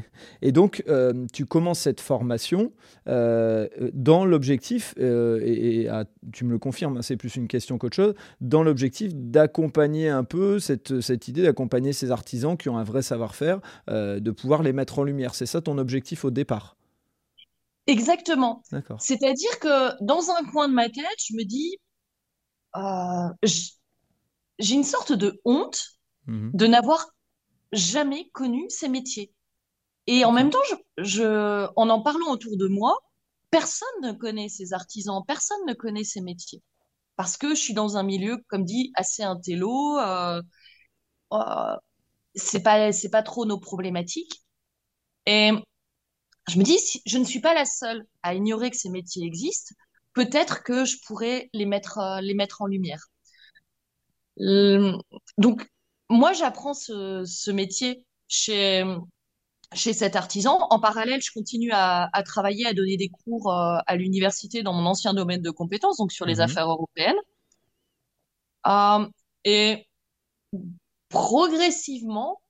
[0.43, 2.71] Et donc, euh, tu commences cette formation
[3.07, 7.79] euh, dans l'objectif, euh, et, ah, tu me le confirmes, hein, c'est plus une question
[7.79, 12.77] qu'autre chose, dans l'objectif d'accompagner un peu cette, cette idée, d'accompagner ces artisans qui ont
[12.77, 15.33] un vrai savoir-faire, de pouvoir les mettre en lumière.
[15.33, 16.77] C'est ça ton objectif au départ?
[17.87, 18.61] Exactement.
[18.99, 21.77] C'est-à-dire que dans un coin de ma tête, je me dis,
[24.59, 25.79] j'ai une sorte de honte
[26.27, 27.07] mmh de n'avoir
[27.71, 29.31] jamais connu ces métiers.
[30.07, 30.59] Et en même temps,
[30.97, 32.97] je, en en parlant autour de moi,
[33.49, 36.61] personne ne connaît ces artisans, personne ne connaît ces métiers.
[37.15, 39.97] Parce que je suis dans un milieu, comme dit, assez intello.
[39.99, 40.41] Euh,
[41.33, 41.75] euh,
[42.35, 44.43] c'est pas, c'est pas trop nos problématiques.
[45.25, 45.51] Et
[46.49, 49.25] je me dis, si je ne suis pas la seule à ignorer que ces métiers
[49.25, 49.75] existent,
[50.13, 53.07] peut-être que je pourrais les mettre, euh, les mettre en lumière.
[55.37, 55.67] donc,
[56.09, 58.83] moi, j'apprends ce, ce métier chez,
[59.75, 60.57] chez cet artisan.
[60.69, 64.85] En parallèle, je continue à, travailler, à donner des cours euh, à l'université dans mon
[64.85, 66.41] ancien domaine de compétences, donc sur les mhm.
[66.41, 67.15] affaires européennes.
[68.67, 69.07] Euh,
[69.43, 69.87] et
[71.09, 72.41] progressivement,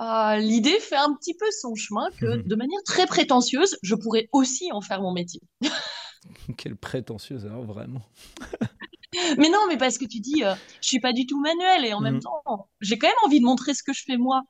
[0.00, 2.42] euh, l'idée fait un petit peu son chemin que, mhm.
[2.44, 5.40] de manière très prétentieuse, je pourrais aussi en faire mon métier.
[6.56, 8.02] Quelle prétentieuse, alors vraiment.
[9.38, 12.00] mais non, mais parce que tu dis, je suis pas du tout manuel et en
[12.00, 12.22] même mhm.
[12.22, 14.42] temps, j'ai quand même envie de montrer ce que je fais moi.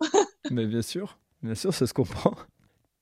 [0.50, 1.16] mais bien sûr.
[1.42, 2.35] Bien sûr, ça se comprend.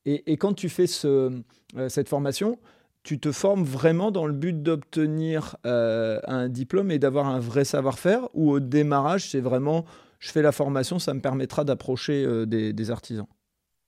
[0.05, 1.42] Et, quand tu fais ce,
[1.77, 2.61] euh, cette formation,
[3.03, 7.64] tu te formes vraiment dans le but d'obtenir euh, un diplôme et d'avoir un vrai
[7.64, 9.85] savoir-faire Ou au démarrage, c'est vraiment,
[10.20, 13.27] je fais la formation, ça me permettra d'approcher euh, des, artisans?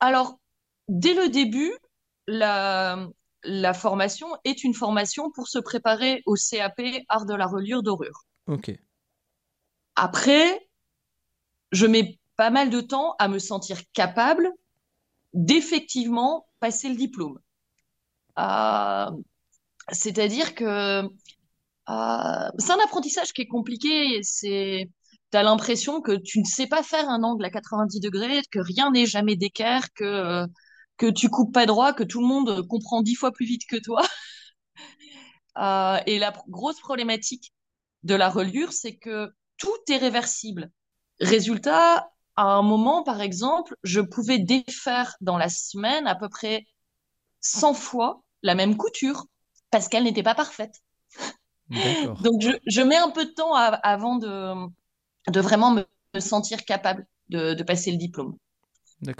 [0.01, 0.41] Alors,
[0.89, 1.73] dès le début,
[2.27, 3.09] la,
[3.45, 8.25] la formation est une formation pour se préparer au CAP Art de la reliure dorure.
[8.49, 8.73] Ok.
[9.95, 10.69] Après,
[11.71, 14.49] je mets pas mal de temps à me sentir capable
[15.35, 17.39] d'effectivement passer le diplôme.
[18.39, 19.11] Euh,
[19.91, 24.23] c'est-à-dire que euh, c'est un apprentissage qui est compliqué.
[24.23, 24.89] C'est,
[25.35, 28.93] as l'impression que tu ne sais pas faire un angle à 90 degrés, que rien
[28.93, 30.47] n'est jamais d'équerre, que
[30.97, 33.77] que tu coupes pas droit, que tout le monde comprend dix fois plus vite que
[33.77, 34.03] toi.
[35.57, 37.53] Euh, et la grosse problématique
[38.05, 40.71] de la reliure, c'est que tout est réversible.
[41.19, 46.67] Résultat, à un moment, par exemple, je pouvais défaire dans la semaine à peu près
[47.41, 49.27] 100 fois la même couture
[49.73, 50.77] parce qu'elle n'était pas parfaite.
[52.23, 54.55] Donc, je, mets un peu de temps avant de,
[55.29, 55.85] de vraiment me,
[56.21, 58.37] sentir capable de, passer le diplôme.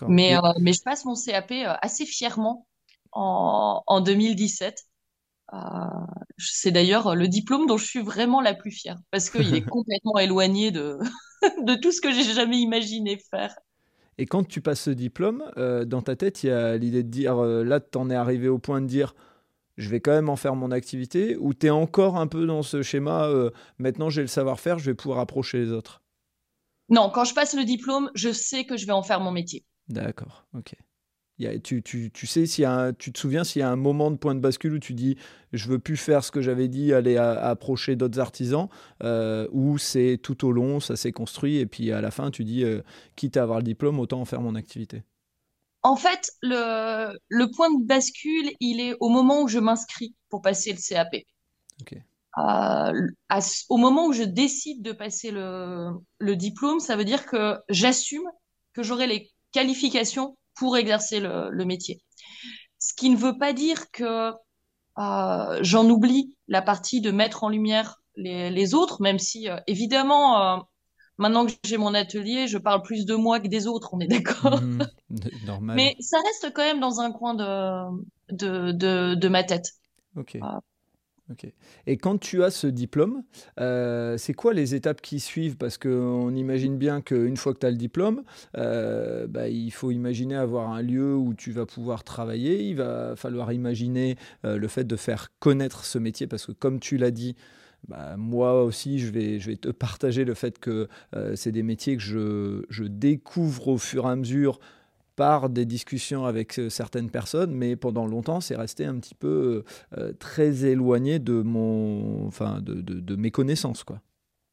[0.07, 2.69] Mais, euh, mais je passe mon CAP euh, assez fièrement
[3.11, 4.81] en, en 2017.
[5.55, 5.57] Euh,
[6.37, 10.19] c'est d'ailleurs le diplôme dont je suis vraiment la plus fière parce qu'il est complètement
[10.19, 10.99] éloigné de,
[11.63, 13.55] de tout ce que j'ai jamais imaginé faire.
[14.19, 17.09] Et quand tu passes ce diplôme, euh, dans ta tête, il y a l'idée de
[17.09, 19.15] dire, euh, là, tu en es arrivé au point de dire,
[19.77, 22.63] je vais quand même en faire mon activité, ou tu es encore un peu dans
[22.63, 26.03] ce schéma, euh, maintenant j'ai le savoir-faire, je vais pouvoir approcher les autres?
[26.89, 29.65] Non, quand je passe le diplôme, je sais que je vais en faire mon métier.
[29.89, 30.75] D'accord, ok
[31.63, 32.65] tu, tu, tu, sais, si
[32.99, 35.17] tu te souviens s'il y a un moment de point de bascule où tu dis
[35.53, 38.69] je veux plus faire ce que j'avais dit, aller approcher d'autres artisans,
[39.03, 42.45] euh, ou c'est tout au long, ça s'est construit, et puis à la fin tu
[42.45, 42.83] dis euh,
[43.17, 45.05] quitte à avoir le diplôme, autant en faire mon activité
[45.83, 50.43] En fait, le, le point de bascule, il est au moment où je m'inscris pour
[50.43, 51.15] passer le CAP.
[53.69, 58.29] au moment où je décide de passer le, le diplôme, ça veut dire que j'assume
[58.73, 62.03] que j'aurai les qualifications pour exercer le, le, métier.
[62.79, 64.33] Ce qui ne veut pas dire que
[64.99, 69.57] euh, j'en oublie la partie de mettre en lumière les, les autres, même si euh,
[69.67, 70.57] évidemment, euh,
[71.17, 74.09] maintenant que j'ai mon atelier, je parle plus de moi que des autres, on est
[74.09, 74.61] d'accord?
[74.61, 74.83] Mmh,
[75.47, 75.77] normal.
[75.77, 79.71] Mais ça reste quand même dans un coin de, de, de, de ma tête.
[80.17, 80.39] Ok.
[81.87, 83.23] Et quand tu as ce diplôme,
[83.61, 85.57] euh, c'est quoi les étapes qui suivent?
[85.57, 88.23] Parce qu'on imagine bien qu'une fois que tu as le diplôme,
[88.57, 92.63] euh, bah, il faut imaginer avoir un lieu où tu vas pouvoir travailler.
[92.65, 96.81] Il va falloir imaginer euh, le fait de faire connaître ce métier, parce que comme
[96.81, 97.37] tu l'as dit,
[97.89, 100.89] bah, moi aussi, je vais, te partager le fait que
[101.35, 104.59] c'est des métiers que je, découvre au fur et à mesure
[105.19, 109.65] par des discussions avec euh, certaines personnes, mais pendant longtemps, c'est resté un petit peu
[109.99, 113.83] euh, euh, très éloigné de, mon, enfin, de, de, mes connaissances.
[113.83, 114.01] Quoi.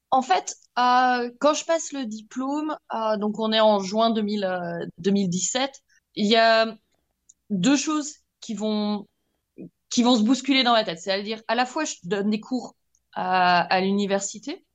[0.10, 2.75] En fait, quand je passe le diplôme,
[3.19, 5.84] donc on est en juin 2017,
[6.15, 6.75] il y a
[7.51, 9.06] deux choses qui vont,
[9.91, 10.99] qui vont se bousculer dans ma tête.
[10.99, 12.75] C'est-à-dire, à la fois, je donne des cours
[13.13, 14.65] à, à l'université,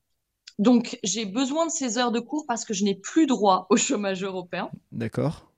[0.60, 3.78] donc, j'ai besoin de ces heures de cours parce que je n'ai plus droit au
[3.78, 4.70] chômage européen.
[4.92, 5.49] D'accord.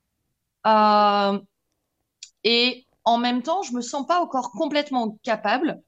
[0.67, 1.39] Euh,
[2.45, 5.81] et en même temps, je me sens pas encore complètement capable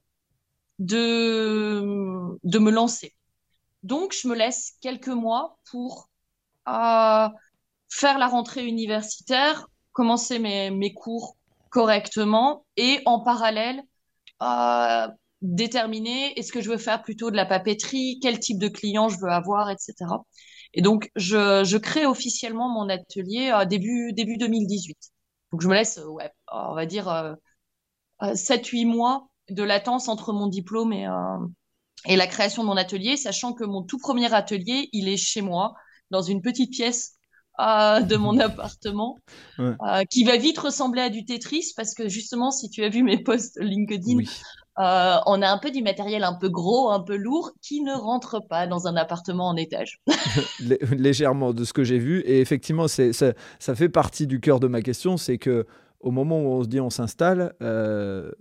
[0.79, 3.13] de, de me lancer.
[3.83, 6.09] Donc, je me laisse quelques mois pour
[6.69, 7.29] euh,
[7.89, 11.37] faire la rentrée universitaire, commencer mes, mes cours
[11.69, 13.83] correctement et en parallèle
[14.43, 15.07] euh,
[15.41, 19.19] déterminer est-ce que je veux faire plutôt de la papeterie, quel type de client je
[19.19, 20.25] veux avoir, etc.
[20.75, 24.97] Et donc, je, je crée officiellement mon atelier euh, début, début 2018.
[25.51, 27.33] Donc, je me laisse, euh, ouais, on va dire, euh,
[28.33, 31.37] 7-8 mois de latence entre mon diplôme et, euh,
[32.05, 35.41] et la création de mon atelier, sachant que mon tout premier atelier, il est chez
[35.41, 35.75] moi,
[36.11, 37.13] dans une petite pièce
[37.59, 39.17] euh, de mon appartement,
[39.57, 39.75] ouais.
[39.87, 43.01] euh, qui va vite ressembler à du Tetris, parce que justement, si tu as vu
[43.01, 44.29] mes posts LinkedIn, oui.
[44.77, 47.93] Euh, on a un peu du matériel un peu gros, un peu lourd, qui ne
[47.93, 50.01] rentre pas dans un appartement en étage.
[50.91, 52.19] Légèrement de ce que j'ai vu.
[52.21, 55.65] Et effectivement, ça, ça fait partie du cœur de ma question, c'est que
[56.05, 58.31] au moment où on se dit on s'installe, euh,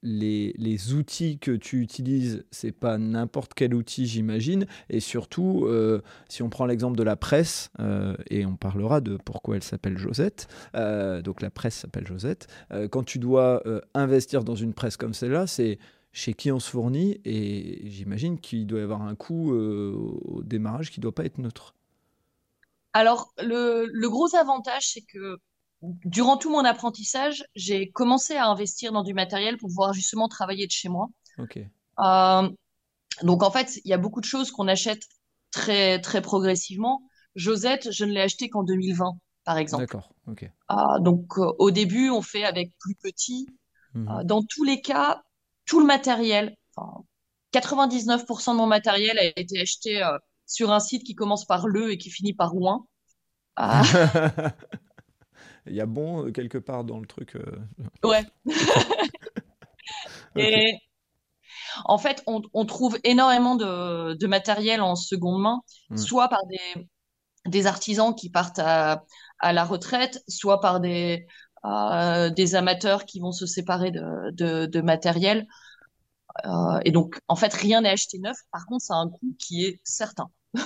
[0.00, 4.64] les, les, outils que tu utilises, c'est pas n'importe quel outil, j'imagine.
[4.88, 9.16] Et surtout, euh, si on prend l'exemple de la presse, euh, et on parlera de
[9.16, 12.46] pourquoi elle s'appelle Josette, donc la presse s'appelle Josette,
[12.90, 13.62] quand tu dois
[13.94, 15.80] investir dans une presse comme celle-là, c'est
[16.12, 20.92] chez qui on se fournit, et j'imagine qu'il doit y avoir un coût au démarrage
[20.92, 21.74] qui ne doit pas être neutre.
[22.92, 25.40] Alors, le, le gros avantage, c'est que
[25.82, 30.66] durant tout mon apprentissage, j'ai commencé à investir dans du matériel pour pouvoir justement travailler
[30.66, 31.08] de chez moi.
[31.38, 31.70] Okay.
[32.00, 32.48] Euh,
[33.22, 35.02] donc en fait, il y a beaucoup de choses qu'on achète
[35.50, 37.02] très très progressivement.
[37.34, 39.84] Josette, je ne l'ai acheté qu'en 2020, par exemple.
[39.84, 40.12] D'accord.
[40.26, 40.50] Okay.
[40.70, 43.48] Euh, donc euh, au début, on fait avec plus petit.
[43.92, 44.22] Mmh.
[44.22, 45.20] dans tous les cas,
[45.66, 46.54] tout le matériel,
[47.52, 50.00] 99% de mon matériel a été acheté
[50.46, 52.86] sur un site qui commence par le et qui finit par ouin.
[55.66, 57.36] il y a bon euh, quelque part dans le truc.
[57.36, 57.42] Euh...
[58.04, 58.24] Ouais.
[60.36, 60.66] okay.
[60.66, 60.78] Et
[61.84, 65.96] en fait, on, on trouve énormément de, de, matériel en seconde main, mmh.
[65.96, 66.88] soit par des,
[67.46, 69.04] des artisans qui partent à,
[69.38, 71.26] à la retraite, soit par des,
[71.64, 75.46] euh, des amateurs qui vont se séparer de, de, de matériel.
[76.46, 78.36] Euh, et donc, en fait, rien n'est acheté neuf.
[78.52, 80.30] Par contre, ça a un coût qui est certain.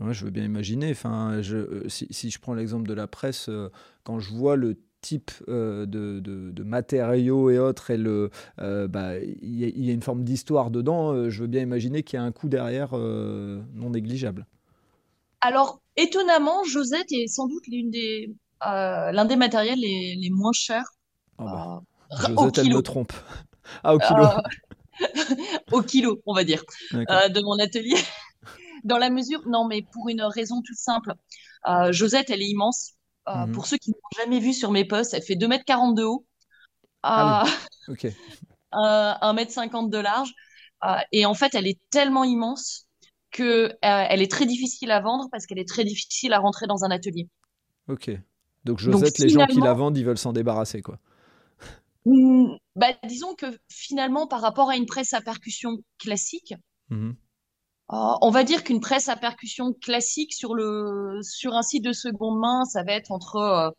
[0.00, 0.90] Ouais, je veux bien imaginer.
[0.90, 3.70] Enfin, je, euh, si, si, je prends l'exemple de la presse, euh,
[4.02, 8.30] quand je vois le type euh, de, de, de, matériaux et autres, et le,
[8.60, 12.02] euh, bah, il y, y, a une forme d'histoire dedans, euh, je veux bien imaginer
[12.02, 14.46] qu'il y a un coût derrière non négligeable.
[15.42, 20.94] Alors, étonnamment, Josette est sans doute l'une des, l'un des matériels les, les moins chers.
[21.38, 21.82] Oh bah.
[22.10, 23.12] Josette, elle me trompe.
[23.82, 24.26] Ah, au kilo.
[25.72, 27.96] au kilo, on va dire, de mon atelier
[28.84, 31.14] dans la mesure, non, mais pour une raison toute simple.
[31.66, 32.92] Euh, Josette, elle est immense.
[33.28, 33.52] Euh, mmh.
[33.52, 36.26] Pour ceux qui ne l'ont jamais vue sur mes posts, elle fait 2m40 de haut.
[37.02, 37.50] Ah, oui.
[37.88, 38.04] ok.
[38.04, 40.32] Euh, 1m50 de large.
[40.84, 42.86] Euh, et en fait, elle est tellement immense
[43.30, 46.66] que euh, elle est très difficile à vendre parce qu'elle est très difficile à rentrer
[46.66, 47.28] dans un atelier.
[47.88, 48.10] Ok.
[48.64, 50.98] Donc Josette, Donc, les gens qui la vendent, ils veulent s'en débarrasser, quoi.
[52.06, 56.54] Hmm, bah, disons que finalement, par rapport à une presse à percussion classique,
[56.90, 57.12] mmh.
[57.92, 61.92] Euh, on va dire qu'une presse à percussion classique sur le sur un site de
[61.92, 63.70] seconde main, ça va être entre euh,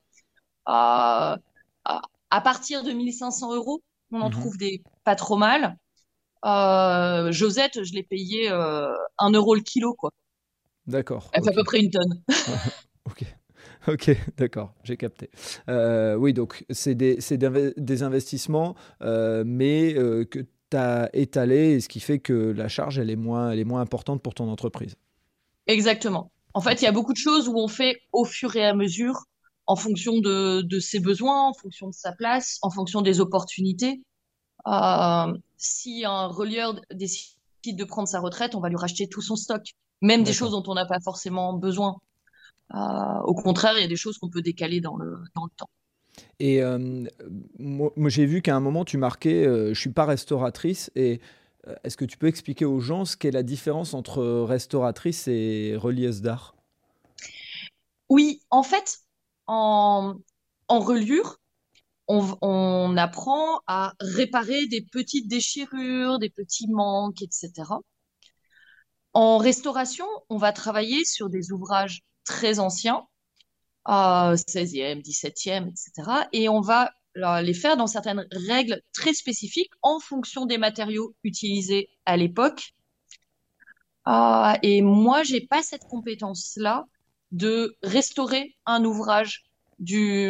[0.66, 1.38] à,
[2.30, 3.82] à, partir de 1500 euros,
[4.12, 4.32] on en mmh.
[4.32, 5.78] trouve des pas trop mal.
[7.32, 10.12] Josette, je l'ai payé un euro le kilo, quoi.
[10.86, 11.30] D'accord.
[11.34, 12.22] Elle fait à peu près une tonne.
[13.06, 13.24] ok.
[13.88, 15.30] Ok, d'accord, j'ai capté.
[15.68, 17.18] oui, donc c'est des,
[17.78, 23.16] des, investissements, mais que tu as étalé, ce qui fait que la charge, elle est,
[23.16, 24.96] moins, elle est moins importante pour ton entreprise.
[25.68, 26.32] Exactement.
[26.54, 28.74] En fait, il y a beaucoup de choses où on fait au fur et à
[28.74, 29.26] mesure,
[29.68, 34.02] en fonction de, de ses besoins, en fonction de sa place, en fonction des opportunités.
[34.68, 37.36] Euh, si un relieur décide
[37.66, 39.64] de prendre sa retraite, on va lui racheter tout son stock,
[40.02, 41.98] même des choses dont on n'a pas forcément besoin.
[42.74, 42.78] Euh,
[43.26, 45.70] au contraire, il y a des choses qu'on peut décaler dans le, dans le temps.
[46.40, 47.06] Et euh,
[47.60, 50.92] moi, j'ai vu qu'à un moment, tu marquais Je Je suis pas restauratrice.
[50.96, 51.22] Et
[51.84, 56.22] est-ce que tu peux expliquer aux gens ce qu'est la différence entre restauratrice et relieuse
[56.22, 56.56] d'art?
[58.10, 59.00] Oui, en fait,
[59.48, 60.16] en,
[60.68, 61.40] en reliure,
[62.08, 67.52] on, apprend à réparer des petites déchirures, des petits manques, etc.
[69.14, 73.08] En restauration, on va travailler sur des ouvrages très anciens,
[73.88, 76.28] 16e, 17e, etc.
[76.34, 76.92] Et on va
[77.42, 82.74] les faire dans certaines règles très spécifiques en fonction des matériaux utilisés à l'époque.
[84.08, 86.86] Euh, et moi, j'ai pas cette compétence-là
[87.32, 89.44] de restaurer un ouvrage
[89.80, 90.30] du,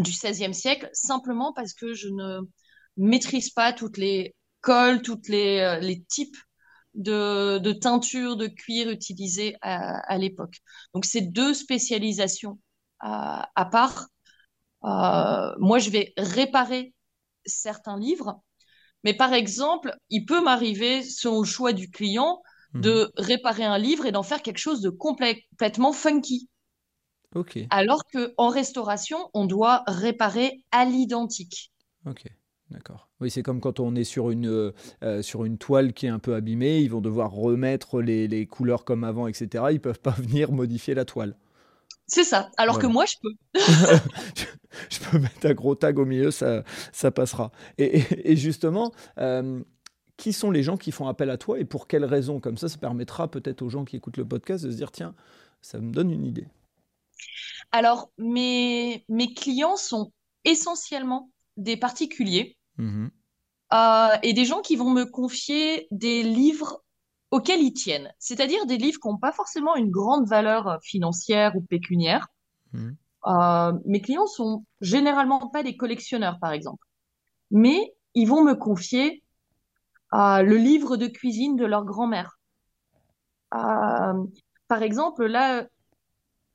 [0.00, 2.40] du XVIe siècle simplement parce que je ne
[2.96, 6.36] maîtrise pas toutes les cols, toutes les, euh, les types
[6.94, 10.58] de, de teinture de cuir utilisées à, à l'époque.
[10.94, 12.58] Donc, c'est deux spécialisations
[13.00, 14.08] à, à part.
[14.84, 16.94] Euh, moi, je vais réparer
[17.44, 18.40] certains livres,
[19.04, 22.42] mais par exemple, il peut m'arriver, selon le choix du client,
[22.74, 23.10] de mhm.
[23.16, 26.48] réparer un livre et d'en faire quelque chose de complètement funky.
[27.70, 31.72] Alors qu'en restauration, on doit réparer à l'identique.
[32.06, 32.24] Ok,
[32.72, 33.08] d'accord.
[33.20, 34.72] Oui, c'est comme quand on est sur une, euh,
[35.04, 38.46] euh, sur une toile qui est un peu abîmée, ils vont devoir remettre les, les
[38.46, 39.64] couleurs comme avant, etc.
[39.70, 41.36] Ils peuvent pas venir modifier la toile.
[42.06, 42.50] C'est ça.
[42.56, 43.30] Alors que moi, je peux.
[44.90, 46.62] je peux mettre un gros tag au milieu, ça,
[46.92, 47.52] ça passera.
[47.78, 49.62] Et, justement, euh,
[50.16, 52.40] qui sont les gens qui font appel à toi et pour quelles raisons?
[52.40, 55.14] Comme ça, ça permettra peut-être aux gens qui écoutent le podcast de se dire tiens,
[55.62, 56.48] ça me donne une idée.
[57.70, 60.12] Alors, mes, mes clients sont
[60.44, 63.08] essentiellement des particuliers mmh
[63.72, 66.82] euh, et des gens qui vont me confier des livres
[67.30, 71.62] auxquels ils tiennent, c'est-à-dire des livres qui n'ont pas forcément une grande valeur financière ou
[71.62, 72.28] pécuniaire.
[72.72, 72.90] Mmh.
[73.28, 76.84] Euh, mes clients sont généralement pas des collectionneurs, par exemple,
[77.50, 79.22] mais ils vont me confier
[80.12, 82.38] euh, le livre de cuisine de leur grand-mère.
[83.50, 85.66] par exemple, là,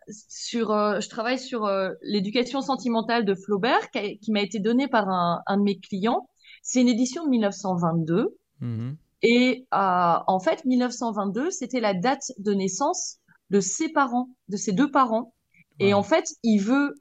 [0.09, 5.09] sur, euh, je travaille sur euh, l'éducation sentimentale de Flaubert, qui, m'a été donnée par
[5.09, 6.29] un, un, de mes clients.
[6.61, 8.37] C'est une édition de 1922.
[8.59, 8.91] Mmh
[9.21, 14.71] Et euh, en fait, 1922, c'était la date de naissance de ses parents, de ses
[14.71, 15.33] deux parents.
[15.79, 16.95] Et en fait, il veut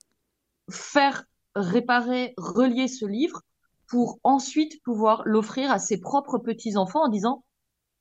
[0.71, 3.41] faire réparer, relier ce livre
[3.89, 7.45] pour ensuite pouvoir l'offrir à ses propres petits-enfants en disant,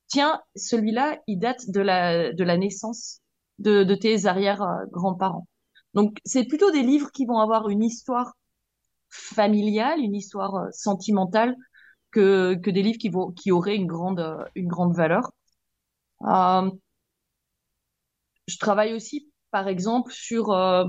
[0.08, 3.22] tiens, celui-là, il date de la, de la naissance
[3.58, 5.46] de, tes arrière-grands-parents.
[5.94, 8.34] Donc, c'est plutôt des livres qui vont avoir une histoire
[9.10, 11.56] familiale, une histoire euh, sentimentale,
[12.10, 15.30] que, que des livres qui, vont, qui auraient une grande, euh, une grande valeur.
[16.22, 16.70] Euh,
[18.46, 20.50] je travaille aussi, par exemple, sur...
[20.52, 20.84] Euh,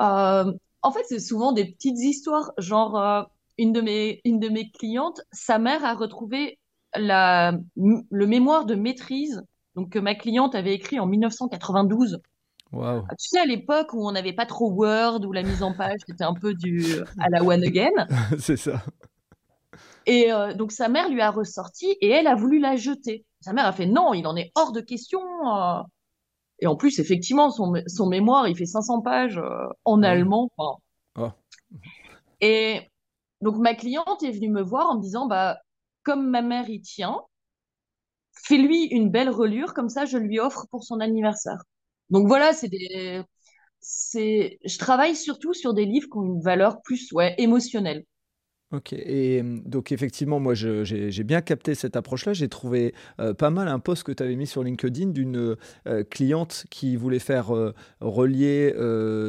[0.00, 0.52] euh,
[0.82, 5.20] en fait, c'est souvent des petites histoires, genre une de mes une de mes clientes,
[5.30, 6.58] sa mère a retrouvé
[6.96, 9.42] la le mémoire de maîtrise
[9.74, 12.20] donc que ma cliente avait écrit en 1992.
[12.72, 13.02] Wow.
[13.18, 16.00] Tu sais, à l'époque où on n'avait pas trop Word, où la mise en page
[16.08, 16.84] était un peu du
[17.18, 17.90] à la one again.
[18.38, 18.82] C'est ça.
[20.06, 23.24] Et euh, donc sa mère lui a ressorti et elle a voulu la jeter.
[23.40, 25.20] Sa mère a fait non, il en est hors de question.
[25.20, 25.82] Euh.
[26.60, 30.50] Et en plus, effectivement, son, son mémoire, il fait 500 pages euh, en allemand.
[31.18, 31.28] Oh.
[32.40, 32.88] Et
[33.40, 35.58] donc ma cliente est venue me voir en me disant bah
[36.04, 37.20] comme ma mère y tient,
[38.32, 41.62] fais-lui une belle relure, comme ça je lui offre pour son anniversaire.
[42.10, 43.22] Donc voilà, c'est des,
[43.80, 48.04] c'est, je travaille surtout sur des livres qui ont une valeur plus ouais, émotionnelle.
[48.72, 52.32] Ok, et donc effectivement, moi j'ai bien capté cette approche-là.
[52.32, 55.56] J'ai trouvé euh, pas mal un post que tu avais mis sur LinkedIn d'une
[55.86, 58.72] euh, cliente qui voulait faire euh, relier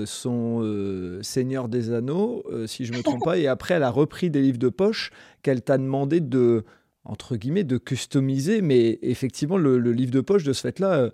[0.06, 4.30] son Seigneur des Anneaux, si je ne me trompe pas, et après elle a repris
[4.30, 6.64] des livres de poche qu'elle t'a demandé de
[7.06, 8.62] entre guillemets, de customiser.
[8.62, 11.10] Mais effectivement, le, livre de poche de ce fait-là, euh,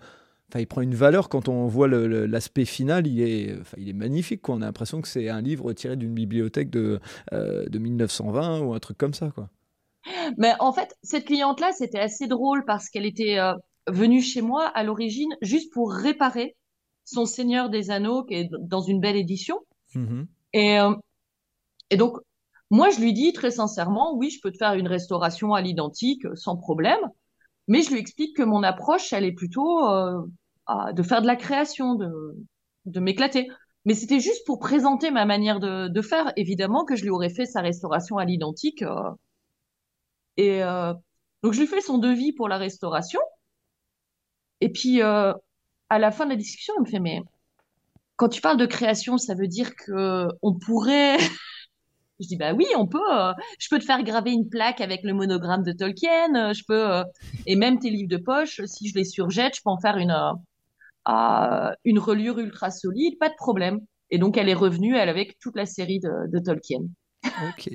[0.57, 3.05] il prend une valeur quand on voit l'aspect final.
[3.05, 4.41] Il est, il est magnifique.
[4.41, 4.55] Quoi.
[4.55, 6.99] On a l'impression que c'est un livre tiré d'une bibliothèque de,
[7.33, 9.29] euh, de 1920 ou un truc comme ça.
[9.29, 9.49] Quoi.
[10.37, 13.53] Mais en fait, cette cliente-là, c'était assez drôle parce qu'elle était euh,
[13.87, 16.55] venue chez moi à l'origine juste pour réparer
[17.05, 19.59] son Seigneur des Anneaux qui est dans une belle édition.
[19.95, 20.25] Mm-hmm.
[20.53, 20.93] Et, euh,
[21.89, 22.17] et donc,
[22.69, 26.25] moi, je lui dis très sincèrement, oui, je peux te faire une restauration à l'identique
[26.35, 26.99] sans problème.
[27.67, 30.21] Mais je lui explique que mon approche, elle est plutôt euh,
[30.93, 32.09] de faire de la création, de,
[32.85, 33.47] de m'éclater.
[33.85, 36.31] Mais c'était juste pour présenter ma manière de, de, faire.
[36.35, 38.83] Évidemment que je lui aurais fait sa restauration à l'identique.
[38.83, 39.11] Euh,
[40.37, 40.93] et euh,
[41.43, 43.19] donc, je lui fais son devis pour la restauration.
[44.61, 45.33] Et puis, euh,
[45.89, 47.21] à la fin de la discussion, il me fait, mais
[48.17, 51.17] quand tu parles de création, ça veut dire que on pourrait...
[52.19, 52.99] je dis, bah oui, on peut.
[53.13, 56.35] Euh, je peux te faire graver une plaque avec le monogramme de Tolkien.
[56.35, 56.91] Euh, je peux...
[56.91, 57.03] Euh,
[57.45, 60.15] et même tes livres de poche, si je les surjette, je peux en faire une,
[61.85, 63.79] une reliure ultra solide, pas de problème.
[64.11, 66.81] Et donc, elle est revenue, elle, avec toute la série de, Tolkien.
[67.23, 67.69] Ok.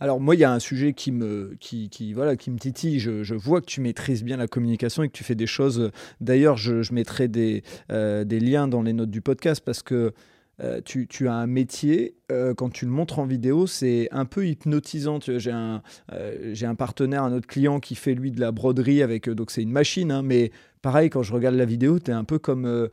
[0.00, 2.98] Alors moi, il y a un sujet qui me, qui, voilà, qui me titille.
[2.98, 5.90] Je, vois que tu maîtrises bien la communication et que tu fais des choses.
[6.20, 10.12] D'ailleurs, je, mettrai des, euh, des liens dans les notes du podcast parce que
[10.60, 14.24] euh, tu, tu, as un métier, euh, quand tu le montres en vidéo, c'est un
[14.24, 15.18] peu hypnotisant.
[15.20, 15.82] J'ai un,
[16.52, 19.62] j'ai un partenaire, un autre client qui fait lui de la broderie avec, donc c'est
[19.62, 22.90] une machine, hein, mais pareil, quand je regarde la vidéo, tu es un peu comme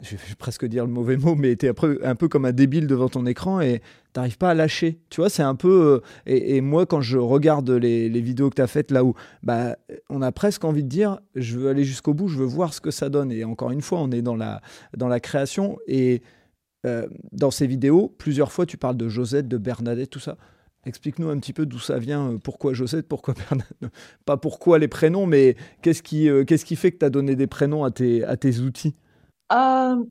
[0.00, 1.72] je vais presque dire le mauvais mot, mais tu es
[2.04, 3.82] un peu comme un débile devant ton écran et
[4.12, 5.00] t'arrives pas à lâcher.
[5.10, 6.00] Tu vois, c'est un peu.
[6.00, 9.76] Euh, et, moi, quand je regarde les, vidéos que tu as faites là où bah,
[10.08, 12.80] on a presque envie de dire je veux aller jusqu'au bout, je veux voir ce
[12.80, 13.32] que ça donne.
[13.32, 14.60] Et encore une fois, on est dans la,
[14.96, 15.78] dans la création.
[15.88, 16.22] Et
[16.86, 20.36] euh, dans ces vidéos, plusieurs fois, tu parles de Josette, de Bernadette, tout ça.
[20.84, 23.76] Explique-nous un petit peu d'où ça vient, euh, pourquoi Josette, pourquoi Bernadette.
[24.24, 27.46] Pas pourquoi les prénoms, mais qu'est-ce qui, qu'est-ce qui fait que tu as donné des
[27.46, 28.94] prénoms à tes, à tes outils?
[29.52, 30.04] Euh,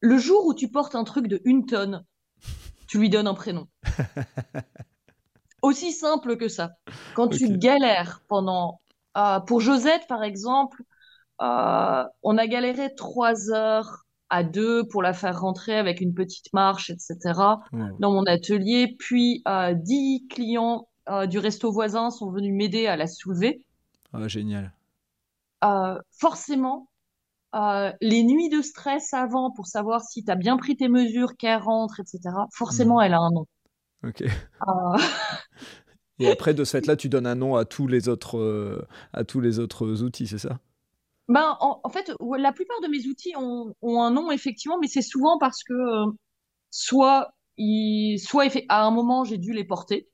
[0.00, 2.04] le jour où tu portes un truc de une tonne,
[2.86, 3.68] tu lui donnes un prénom.
[5.62, 6.72] Aussi simple que ça.
[7.14, 8.80] Quand tu galères pendant...
[9.16, 10.82] Euh, pour Josette, par exemple,
[11.40, 16.52] euh, on a galéré trois heures à deux pour la faire rentrer avec une petite
[16.52, 17.18] marche, etc.
[17.98, 18.96] dans mon atelier.
[18.98, 19.44] Puis
[19.74, 20.88] dix clients
[21.28, 23.64] du resto voisin sont venus m'aider à la soulever.
[24.12, 24.72] Ah, génial.
[26.10, 26.88] forcément,
[27.54, 31.36] euh, les nuits de stress avant pour savoir si tu as bien pris tes mesures,
[31.36, 32.20] qu'elle rentre, etc.
[32.52, 33.02] Forcément, hmm.
[33.02, 33.46] elle a un nom.
[34.04, 34.22] Ok.
[34.22, 34.98] Euh.
[36.18, 39.24] Et après, de ce fait-là, tu donnes un nom à tous les autres, euh, à
[39.24, 40.58] tous les autres outils, c'est ça?
[41.28, 45.38] Ben, en, fait, la plupart de mes outils ont, un nom, effectivement, mais c'est souvent
[45.38, 45.74] parce que
[46.70, 47.30] soit,
[48.18, 50.08] soit à un moment, j'ai dû les porter.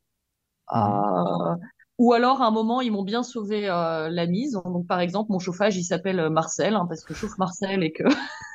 [0.72, 1.56] Mmh.
[2.00, 4.52] Ou alors, à un moment, ils m'ont bien sauvé euh, la mise.
[4.64, 7.82] Donc, par exemple, mon chauffage, il s'appelle euh, Marcel, hein, parce que je chauffe Marcel
[7.82, 8.04] et que...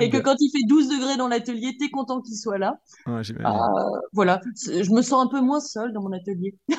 [0.00, 2.80] et que quand il fait 12 degrés dans l'atelier, t'es content qu'il soit là.
[3.08, 3.22] Euh,
[4.12, 6.54] voilà, je me sens un peu moins seule dans mon atelier.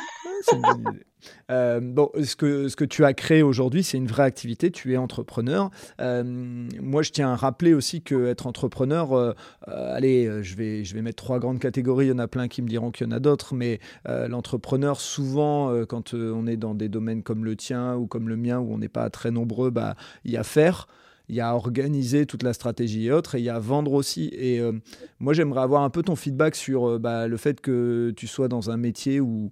[1.51, 4.71] Euh, bon, ce que, ce que tu as créé aujourd'hui, c'est une vraie activité.
[4.71, 5.71] Tu es entrepreneur.
[5.99, 11.21] Euh, moi, je tiens à rappeler aussi qu'être entrepreneur, allez, je vais, je vais mettre
[11.21, 12.05] trois grandes catégories.
[12.05, 15.01] Il y en a plein qui me diront qu'il y en a d'autres, mais l'entrepreneur,
[15.01, 18.71] souvent, quand on est dans des domaines comme le tien ou comme le mien, où
[18.71, 20.87] on n'est pas très nombreux, bah, il y a faire
[21.29, 24.29] il y a organiser toute la stratégie et autres, et il y a vendre aussi.
[24.33, 24.73] Et euh,
[25.19, 28.47] moi, j'aimerais avoir un peu ton feedback sur euh, bah, le fait que tu sois
[28.47, 29.51] dans un métier où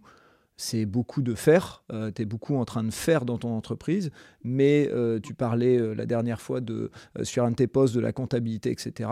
[0.58, 4.10] c'est beaucoup de faire, euh, tu es beaucoup en train de faire dans ton entreprise,
[4.46, 4.90] mais
[5.22, 6.92] tu parlais la dernière fois de,
[7.24, 9.10] sur un de tes postes de la comptabilité, etc.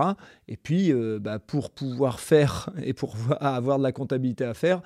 [0.48, 4.82] Et puis, bah, pour pouvoir faire et pour avoir de la comptabilité à faire,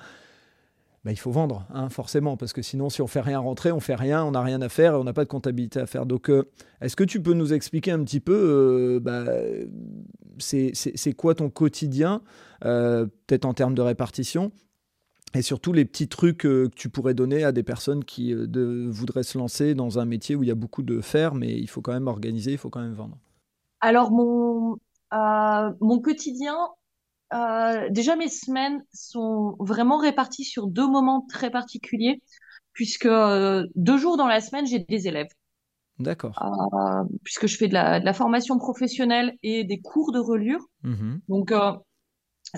[1.04, 3.80] bah, il faut vendre, hein, forcément, parce que sinon, si on fait rien rentrer, on
[3.80, 6.06] fait rien, on n'a rien à faire et on n'a pas de comptabilité à faire.
[6.06, 6.44] Donc, euh,
[6.80, 9.24] est-ce que tu peux nous expliquer un petit peu, euh, bah,
[10.38, 12.22] c'est quoi ton quotidien,
[12.64, 14.50] euh, peut-être en termes de répartition,
[15.34, 19.38] et surtout les petits trucs que tu pourrais donner à des personnes qui voudraient se
[19.38, 21.92] lancer dans un métier où il y a beaucoup de faire, mais il faut quand
[21.92, 23.18] même organiser, il faut quand même vendre.
[23.80, 24.78] Alors, mon,
[25.12, 26.56] mon quotidien,
[27.34, 32.22] euh, déjà, mes semaines sont vraiment réparties sur deux moments très particuliers,
[32.72, 35.28] puisque euh, deux jours dans la semaine, j'ai des élèves.
[35.98, 36.40] D'accord.
[36.40, 40.64] Euh, puisque je fais de la, de la, formation professionnelle et des cours de relure.
[40.84, 41.52] Mmh Donc,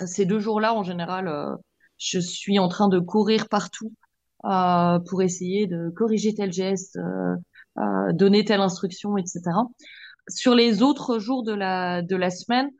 [0.06, 1.56] ces deux jours-là, en général,
[1.96, 3.92] je suis en train de courir partout
[4.42, 6.98] pour essayer de corriger tel geste,
[8.12, 9.40] donner telle instruction, etc.
[10.28, 12.70] Sur les autres jours de la, de la semaine,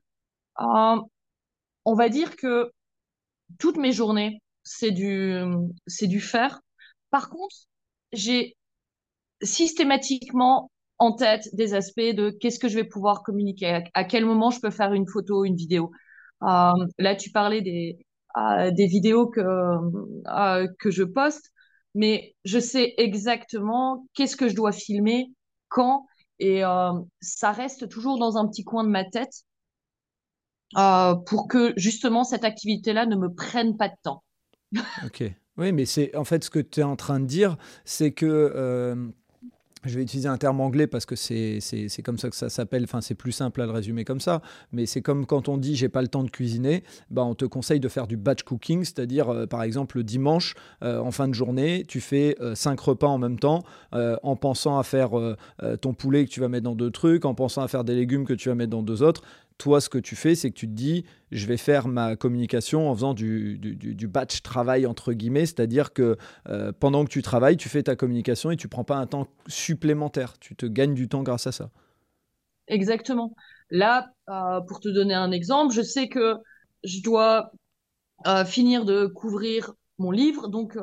[1.84, 2.70] on va dire que
[3.58, 5.34] toutes mes journées, c'est du,
[5.86, 6.60] c'est du faire.
[7.10, 7.56] Par contre,
[8.12, 8.56] j'ai
[9.42, 14.50] systématiquement en tête des aspects de qu'est-ce que je vais pouvoir communiquer, à, quel moment
[14.50, 15.90] je peux faire une photo, une vidéo.
[16.42, 17.98] Euh, là, tu parlais des,
[18.72, 19.40] des vidéos que,
[20.78, 21.50] que je poste,
[21.94, 25.32] mais je sais exactement qu'est-ce que je dois filmer,
[25.68, 26.06] quand,
[26.38, 26.62] et
[27.20, 29.44] ça reste toujours dans un petit coin de ma tête
[30.74, 34.22] pour que justement cette activité-là ne me prenne pas de temps.
[35.04, 35.24] ok.
[35.58, 39.12] Oui, mais c'est en fait ce que tu es en train de dire, c'est que
[39.84, 41.60] je vais utiliser un terme anglais parce que c'est
[42.04, 44.42] comme ça que ça s'appelle, enfin c'est plus simple à le résumer comme ça,
[44.72, 47.44] mais c'est comme quand on dit j'ai pas le temps de cuisiner, bah on te
[47.44, 51.28] conseille de faire du batch cooking, c'est-à-dire euh, par exemple le dimanche euh, en fin
[51.28, 53.62] de journée, tu fais euh, cinq repas en même temps
[53.92, 55.10] en pensant à faire
[55.80, 58.24] ton poulet que tu vas mettre dans deux trucs, en pensant à faire des légumes
[58.24, 59.22] que tu vas mettre dans deux autres,
[59.60, 62.88] toi, ce que tu fais, c'est que tu te dis, je vais faire ma communication
[62.90, 66.16] en faisant du, du, batch travail, entre guillemets, c'est-à-dire que
[66.48, 69.28] euh, pendant que tu travailles, tu fais ta communication et tu prends pas un temps
[69.48, 70.38] supplémentaire.
[70.38, 71.70] Tu te gagnes du temps grâce à ça.
[72.68, 73.34] Exactement.
[73.68, 76.36] Là, euh, pour te donner un exemple, je sais que
[76.82, 77.52] je dois
[78.26, 80.78] euh, finir de couvrir mon livre, donc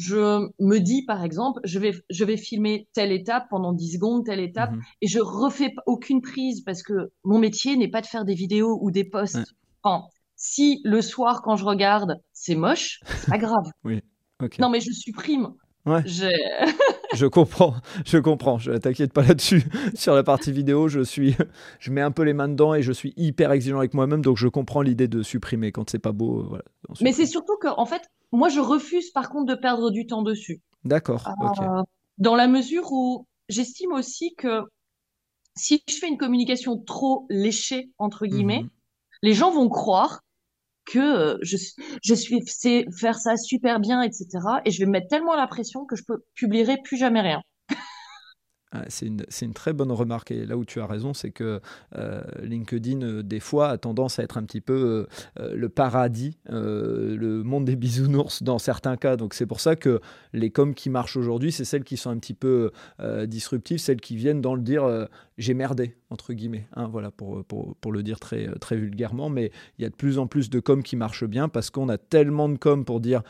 [0.00, 4.24] je me dis, par exemple, je vais, je vais filmer telle étape pendant 10 secondes,
[4.24, 4.82] telle étape, mhm.
[5.02, 8.78] et je refais aucune prise parce que mon métier n'est pas de faire des vidéos
[8.80, 9.54] ou des posts.
[9.82, 13.64] Enfin, si le soir, quand je regarde, c'est moche, c'est pas grave.
[13.84, 14.00] oui.
[14.58, 15.48] Non, mais je supprime.
[15.86, 16.02] Ouais.
[17.14, 17.74] je comprends,
[18.04, 18.58] je comprends.
[18.58, 19.62] Je t'inquiète pas là-dessus.
[19.94, 21.36] Sur la partie vidéo, je suis,
[21.78, 24.36] je mets un peu les mains dedans et je suis hyper exigeant avec moi-même, donc
[24.36, 26.44] je comprends l'idée de supprimer quand c'est pas beau.
[26.48, 26.64] Voilà,
[27.00, 28.02] mais c'est surtout que, en fait,
[28.32, 30.60] moi, je refuse par contre de perdre du temps dessus.
[30.84, 31.28] D'accord.
[31.28, 31.82] Euh,
[32.18, 34.62] dans la mesure où j'estime aussi que
[35.56, 38.70] si je fais une communication trop léchée, entre guillemets, mhm.
[39.22, 40.20] les gens vont croire
[40.86, 41.56] que euh, je,
[42.02, 44.62] je suis sais faire ça super bien, etc.
[44.64, 47.42] Et je vais mettre tellement la pression que je ne publierai plus jamais rien.
[48.72, 50.30] Ah, c'est une, une, très bonne remarque.
[50.30, 51.60] Et là où tu as raison, c'est que
[51.96, 55.08] euh, LinkedIn, euh, des fois, a tendance à être un petit peu
[55.40, 59.16] euh, le paradis, le monde des bisounours dans certains cas.
[59.16, 60.00] Donc c'est pour ça que
[60.32, 62.70] les coms qui marchent aujourd'hui, c'est celles qui sont un petit peu
[63.26, 65.08] disruptives, celles qui viennent dans le dire
[65.38, 66.68] j'ai merdé, entre guillemets.
[66.74, 69.30] Hein, voilà, pour, pour, pour, le dire très, très vulgairement.
[69.30, 71.88] Mais il y a de plus en plus de coms qui marchent bien parce qu'on
[71.88, 73.22] a tellement de coms pour dire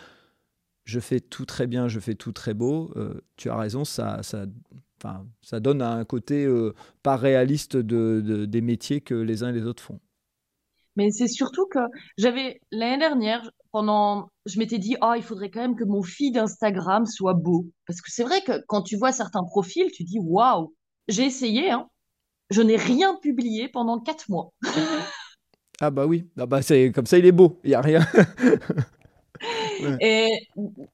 [0.84, 2.92] je fais tout très bien, je fais tout très beau.
[3.36, 4.46] tu as raison, ça, ça
[5.02, 9.52] Enfin, ça donne un côté euh, pas réaliste de, des métiers que les uns et
[9.52, 9.98] les autres font.
[10.96, 11.78] Mais c'est surtout que
[12.18, 16.36] j'avais l'année dernière, pendant, je m'étais dit, ah, il faudrait quand même que mon feed
[16.36, 17.66] Instagram soit beau.
[17.86, 20.74] Parce que c'est vrai que quand tu vois certains profils, tu dis, waouh,
[21.08, 21.88] j'ai essayé, hein.
[22.50, 24.52] je n'ai rien publié pendant quatre mois.
[25.80, 28.04] ah bah oui, ah bah c'est comme ça, il est beau, il y a rien.
[30.00, 30.28] Et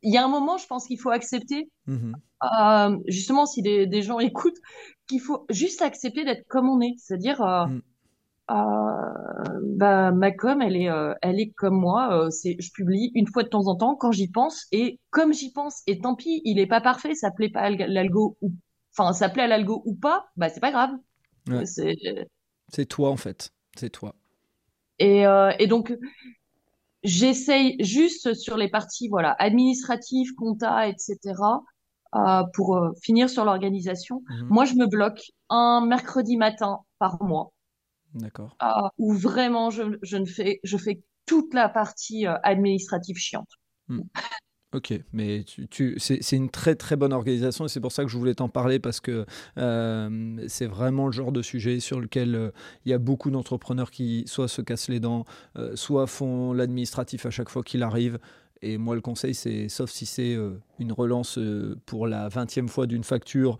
[0.03, 2.13] il y a un moment, je pense qu'il faut accepter, mmh
[2.43, 4.59] euh, justement, si des, gens écoutent,
[5.09, 6.95] qu'il faut juste accepter d'être comme on est.
[6.99, 7.83] C'est-à-dire, euh, mmh.
[8.51, 10.91] euh, bah, ma com, elle est,
[11.23, 12.29] elle est comme moi.
[12.31, 14.67] c'est, je publie une fois de temps en temps quand j'y pense.
[14.73, 17.71] Et comme j'y pense, et tant pis, il est pas parfait, ça plaît pas à
[17.71, 18.53] l'algo ou,
[18.97, 20.91] enfin, ça plaît à l'algo ou pas, bah, c'est pas grave.
[22.69, 23.51] C'est toi, en fait.
[23.77, 24.15] C'est toi.
[24.99, 25.25] Et,
[25.59, 25.95] et donc,
[27.07, 31.19] J'essaye juste sur les parties voilà administratives, compta, etc.
[32.15, 34.23] Euh, pour euh, finir sur l'organisation.
[34.29, 34.47] Mhm.
[34.49, 37.53] Moi, je me bloque un mercredi matin par mois.
[38.15, 38.57] D'accord.
[38.63, 43.51] Euh, où vraiment je, je, ne fais je fais toute la partie administrative chiante.
[43.89, 44.03] Hmm.
[44.77, 48.19] Ok, mais tu, c'est une très très bonne organisation et c'est pour ça que je
[48.19, 49.25] voulais t'en parler parce que
[49.59, 52.51] euh, c'est vraiment le genre de sujet sur lequel euh,
[52.85, 55.25] il y a beaucoup d'entrepreneurs qui soit se cassent les dents,
[55.57, 58.19] euh, soit font l'administratif à chaque fois qu'il arrive.
[58.63, 60.37] Et moi, le conseil, c'est sauf si c'est
[60.79, 61.39] une relance
[61.85, 63.59] pour la 20e fois d'une facture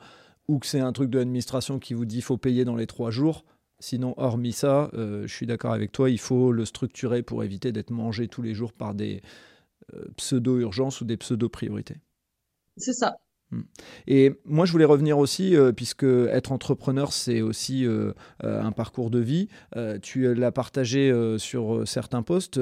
[0.49, 3.11] ou que c'est un truc de l'administration qui vous dit faut payer dans les trois
[3.11, 3.45] jours.
[3.79, 7.91] Sinon, hormis ça, je suis d'accord avec toi, il faut le structurer pour éviter d'être
[7.91, 9.21] mangé tous les jours par des
[9.95, 11.99] euh, pseudo-urgence ou des pseudo-priorités.
[12.77, 13.17] C'est ça.
[13.53, 13.61] Hmm.
[14.07, 19.11] Et moi, je voulais revenir aussi, euh, puisque être entrepreneur, c'est aussi euh, un parcours
[19.11, 19.49] de vie.
[20.03, 22.61] tu l'as partagé sur certains postes.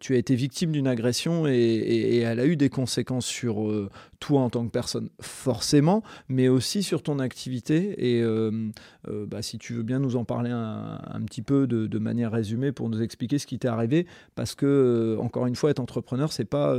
[0.00, 3.88] tu as été victime d'une agression et, elle a eu des conséquences sur
[4.20, 8.16] toi en tant que personne, forcément, mais aussi sur ton activité.
[8.16, 8.70] Et euh,
[9.08, 12.72] euh, bah, si tu veux bien nous en parler un, petit peu de, manière résumée
[12.72, 16.32] pour nous expliquer ce qui t'est arrivé, parce que, euh, encore une fois, être entrepreneur,
[16.32, 16.76] c'est pas,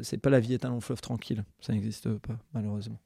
[0.00, 1.44] c'est pas la vie est un long fleuve tranquille.
[1.60, 2.98] Ça n'existe pas, malheureusement.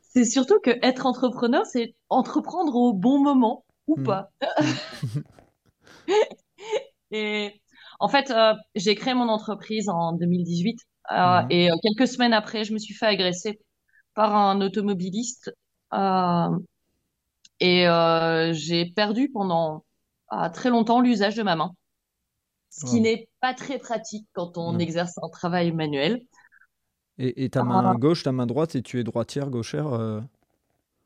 [0.00, 4.04] C'est surtout que être entrepreneur, c'est entreprendre au bon moment ou hmm.
[4.04, 4.30] pas.
[7.10, 7.60] Et
[8.00, 8.32] en fait,
[8.74, 10.80] j'ai créé mon entreprise en 2018
[11.12, 11.46] euh, mhm.
[11.50, 13.60] Et euh, quelques semaines après, je me suis fait agresser
[14.14, 15.52] par un automobiliste.
[15.92, 16.48] Euh,
[17.60, 17.86] et
[18.52, 19.84] j'ai perdu pendant
[20.52, 21.72] très longtemps l'usage de ma main.
[22.70, 26.20] Ce qui n'est pas très pratique quand on exerce un travail manuel.
[27.18, 29.86] Et, ta main gauche, ta main droite, et tu es droitière, gauchère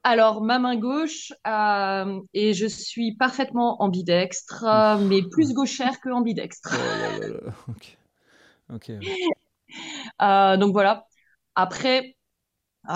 [0.02, 4.64] alors, ma main gauche, euh, et je suis parfaitement ambidextre,
[5.08, 6.74] mais plus gauchère que ambidextre.
[7.68, 7.72] Oh
[8.74, 8.92] ok.
[10.20, 11.06] Euh, donc voilà.
[11.54, 12.16] Après,
[12.88, 12.92] euh,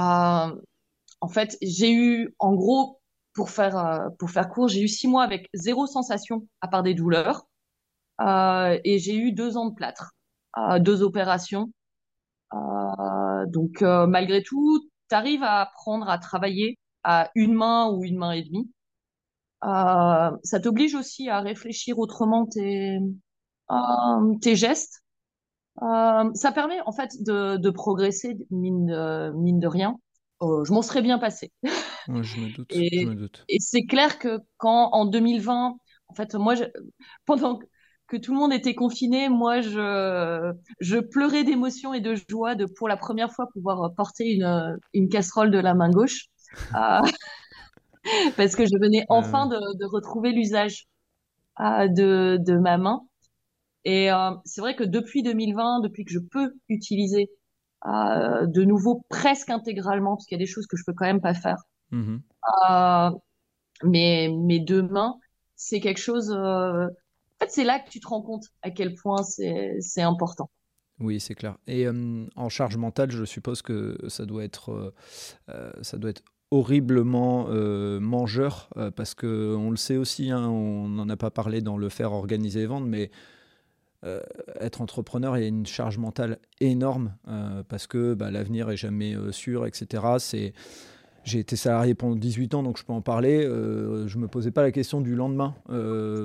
[1.20, 3.00] en fait, j'ai eu, en gros,
[3.32, 6.94] pour faire, pour faire court, j'ai eu six mois avec zéro sensation à part des
[6.94, 7.46] douleurs.
[8.20, 10.16] et j'ai eu deux ans de plâtre,
[10.80, 11.70] deux opérations.
[13.48, 18.32] Donc, malgré tout, tu arrives à apprendre à travailler à une main ou une main
[18.32, 18.70] et demie.
[19.64, 22.98] Euh, ça t'oblige aussi à réfléchir autrement tes,
[23.70, 25.02] euh, tes gestes.
[25.82, 29.96] Euh, ça permet en fait de, de progresser, mine de, mine de rien.
[30.40, 31.52] je m'en serais bien passé.
[32.08, 32.72] je me doute.
[32.72, 33.08] et,
[33.48, 35.76] et c'est clair que quand en 2020,
[36.08, 36.64] en fait, moi, je,
[37.24, 37.58] pendant
[38.14, 42.64] que tout le monde était confiné, moi, je, je pleurais d'émotion et de joie de
[42.64, 46.26] pour la première fois pouvoir porter une, une casserole de la main gauche.
[46.74, 47.00] Euh,
[48.36, 50.86] parce que je venais enfin de, retrouver l'usage
[51.60, 53.00] euh, de, de, ma main.
[53.84, 57.30] Et euh, c'est vrai que depuis 2020, depuis que je peux utiliser
[57.86, 61.20] de nouveau presque intégralement, parce qu'il y a des choses que je peux quand même
[61.20, 61.58] pas faire,
[61.90, 62.16] mmh
[63.82, 65.16] mais mes deux mains,
[65.56, 66.30] c'est quelque chose.
[67.48, 70.50] C'est là que tu te rends compte à quel point c'est important.
[71.00, 71.56] Oui, c'est clair.
[71.66, 74.94] Et en charge mentale, je suppose que ça doit être,
[75.82, 76.22] ça doit être
[76.54, 81.30] horriblement euh, mangeur, euh, parce que on le sait aussi, hein, on n'en a pas
[81.30, 83.10] parlé dans le faire organiser et vendre, mais
[84.04, 84.20] euh,
[84.60, 87.16] être entrepreneur, il y a une charge mentale énorme,
[87.68, 90.04] parce que bah, l'avenir est jamais sûr, etc.
[90.18, 90.52] C'est
[91.24, 93.42] j'ai été salarié pendant 18 ans, donc je peux en parler.
[93.42, 95.54] je ne me posais pas la question du lendemain,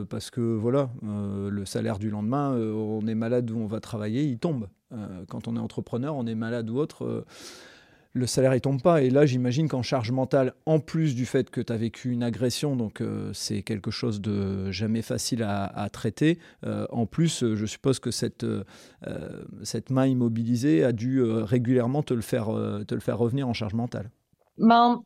[0.10, 4.38] parce que voilà, le salaire du lendemain, on est malade ou on va travailler, il
[4.38, 4.68] tombe.
[5.28, 7.26] quand on est entrepreneur, on est malade ou autre
[8.14, 9.02] le salaire ne tombe pas.
[9.02, 12.24] Et là, j'imagine qu'en charge mentale, en plus du fait que tu as vécu une
[12.24, 17.66] agression, donc euh, c'est quelque chose de jamais facile à, traiter, euh, en plus, je
[17.66, 18.64] suppose que cette, euh,
[19.64, 22.48] cette main immobilisée a dû régulièrement te le, faire,
[22.88, 24.10] te le faire revenir en charge mentale.
[24.60, 25.02] Ben,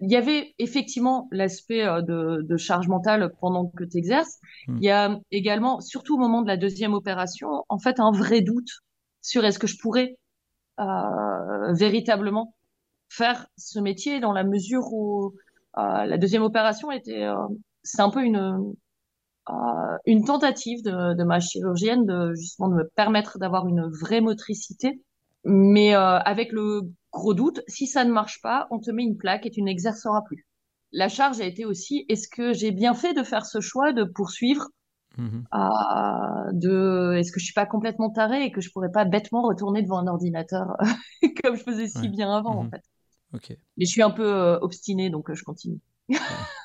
[0.00, 4.38] il y avait effectivement l'aspect de, charge mentale pendant que tu exerces.
[4.68, 4.76] Hmm.
[4.78, 8.40] Il y a également, surtout au moment de la deuxième opération, en fait, un vrai
[8.40, 8.70] doute
[9.20, 10.16] sur est-ce que je pourrais
[10.80, 12.54] euh, véritablement
[13.08, 15.32] faire ce métier dans la mesure où
[15.78, 17.36] euh, la deuxième opération était, euh,
[17.82, 18.74] c'est un peu une
[20.06, 25.02] une tentative de, de, ma chirurgienne de justement de me permettre d'avoir une vraie motricité,
[25.44, 26.82] mais avec le
[27.12, 30.22] gros doute, si ça ne marche pas, on te met une plaque et tu n'exerceras
[30.22, 30.46] plus.
[30.92, 34.04] La charge a été aussi, est-ce que j'ai bien fait de faire ce choix de
[34.04, 34.68] poursuivre
[35.16, 35.42] Mmh
[36.52, 39.82] de est-ce que je suis pas complètement tarée et que je pourrais pas bêtement retourner
[39.82, 40.76] devant un ordinateur
[41.42, 43.48] comme je faisais si bien avant en mmh fait.
[43.76, 45.80] Mais je suis un peu euh, obstinée donc euh, je continue.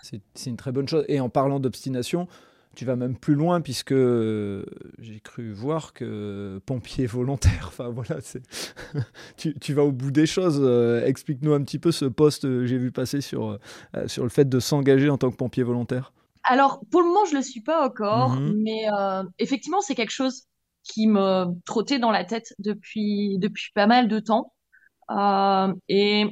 [0.04, 1.06] c'est une très bonne chose.
[1.08, 2.28] Et en parlant d'obstination,
[2.76, 4.64] tu vas même plus loin puisque euh,
[5.00, 8.18] j'ai cru voir que pompier volontaire, enfin voilà,
[9.38, 10.64] tu, tu, vas au bout des choses.
[11.06, 13.60] Explique-nous un petit peu ce poste que j'ai vu passer sur,
[14.08, 16.14] sur le fait de s'engager en tant que pompier volontaire.
[16.44, 18.62] Alors, pour le moment, je le suis pas encore, mhm.
[18.64, 20.46] mais euh, effectivement, c'est quelque chose
[20.84, 24.54] qui me trottait dans la tête depuis depuis pas mal de temps.
[25.12, 26.26] Euh, et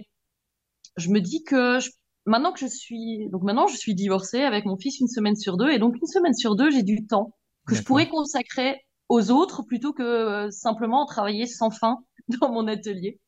[0.97, 1.79] je me dis que
[2.27, 5.57] maintenant que je suis donc maintenant je suis divorcée avec mon fils une semaine sur
[5.57, 7.33] deux, et donc une semaine sur deux, j'ai du temps
[7.65, 11.97] que je pourrais consacrer aux autres plutôt que euh, simplement travailler sans fin
[12.41, 13.19] dans mon atelier.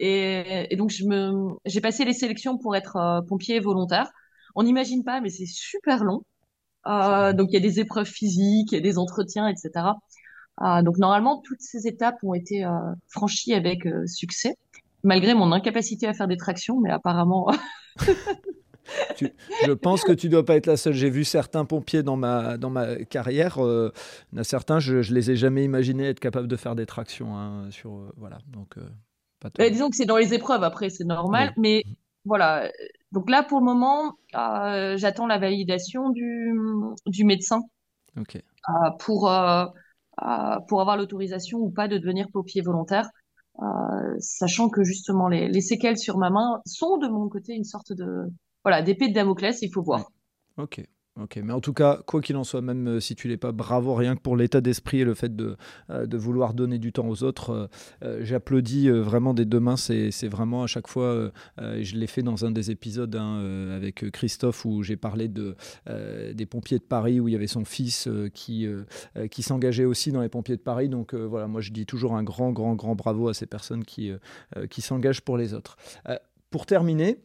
[0.00, 4.10] et, et, donc je me j'ai passé les sélections pour être pompier volontaire.
[4.56, 6.22] On n'imagine pas, mais c'est super long.
[6.86, 9.94] Euh, donc il y a des épreuves physiques, il y a des entretiens, etc.
[10.62, 12.70] Euh, donc normalement, toutes ces étapes ont été euh,
[13.08, 14.56] franchies avec succès,
[15.06, 17.50] malgré mon incapacité à faire des tractions, mais apparemment.
[19.18, 20.92] je pense que tu dois pas être la seule.
[20.92, 23.64] J'ai vu certains pompiers dans ma, dans ma carrière.
[23.64, 23.92] Euh,
[24.42, 27.36] certains, je, ne les ai jamais imaginés être capables de faire des tractions.
[27.36, 28.76] Hein, sur, voilà, donc,
[29.70, 31.52] disons que c'est dans les épreuves, après, c'est normal.
[31.56, 31.84] Mais
[32.24, 32.70] voilà,
[33.12, 36.54] donc là, pour le moment, euh, j'attends la validation du,
[37.06, 37.62] du médecin
[38.18, 39.64] euh, pour, euh,
[40.68, 43.08] pour avoir l'autorisation ou pas de devenir pompier volontaire,
[44.18, 47.92] sachant que justement les, les, séquelles sur ma main sont de mon côté une sorte
[47.92, 48.30] de
[48.64, 50.10] voilà d'épée de Damoclès, il faut voir.
[51.18, 53.50] Ok, mais en tout cas, quoi qu'il en soit, même euh, si tu l'es pas,
[53.50, 55.56] bravo, rien que pour l'état d'esprit et le fait de,
[55.88, 57.70] euh, de vouloir donner du temps aux autres.
[58.04, 59.78] Euh, j'applaudis vraiment des deux mains.
[59.78, 64.64] C'est vraiment à chaque fois, je l'ai fait dans un des épisodes hein, avec Christophe
[64.64, 65.56] où j'ai parlé de,
[66.34, 68.66] des pompiers de Paris, où il y avait son fils qui,
[69.30, 70.88] qui s'engageait aussi dans les pompiers de Paris.
[70.88, 74.12] Donc voilà, moi je dis toujours un grand, grand, grand bravo à ces personnes qui,
[74.70, 75.76] qui s'engagent pour les autres.
[76.50, 77.18] pour terminer,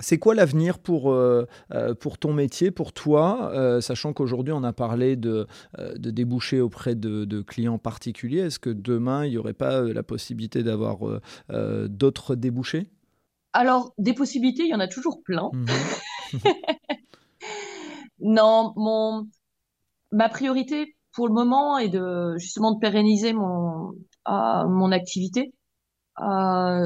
[0.00, 4.64] c'est quoi l'avenir pour, euh, euh, pour ton métier, pour toi, euh, sachant qu'aujourd'hui on
[4.64, 5.46] a parlé de,
[5.78, 10.62] de déboucher auprès de, clients particuliers Est-ce que demain il n'y aurait pas la possibilité
[10.62, 10.98] d'avoir
[11.48, 12.88] d'autres débouchés?
[13.52, 15.50] Alors, des possibilités, il y en a toujours plein.
[15.52, 15.66] Mhm.
[18.20, 19.28] non, mon,
[20.12, 23.92] ma priorité pour le moment est de justement de pérenniser mon,
[24.28, 25.52] mon activité.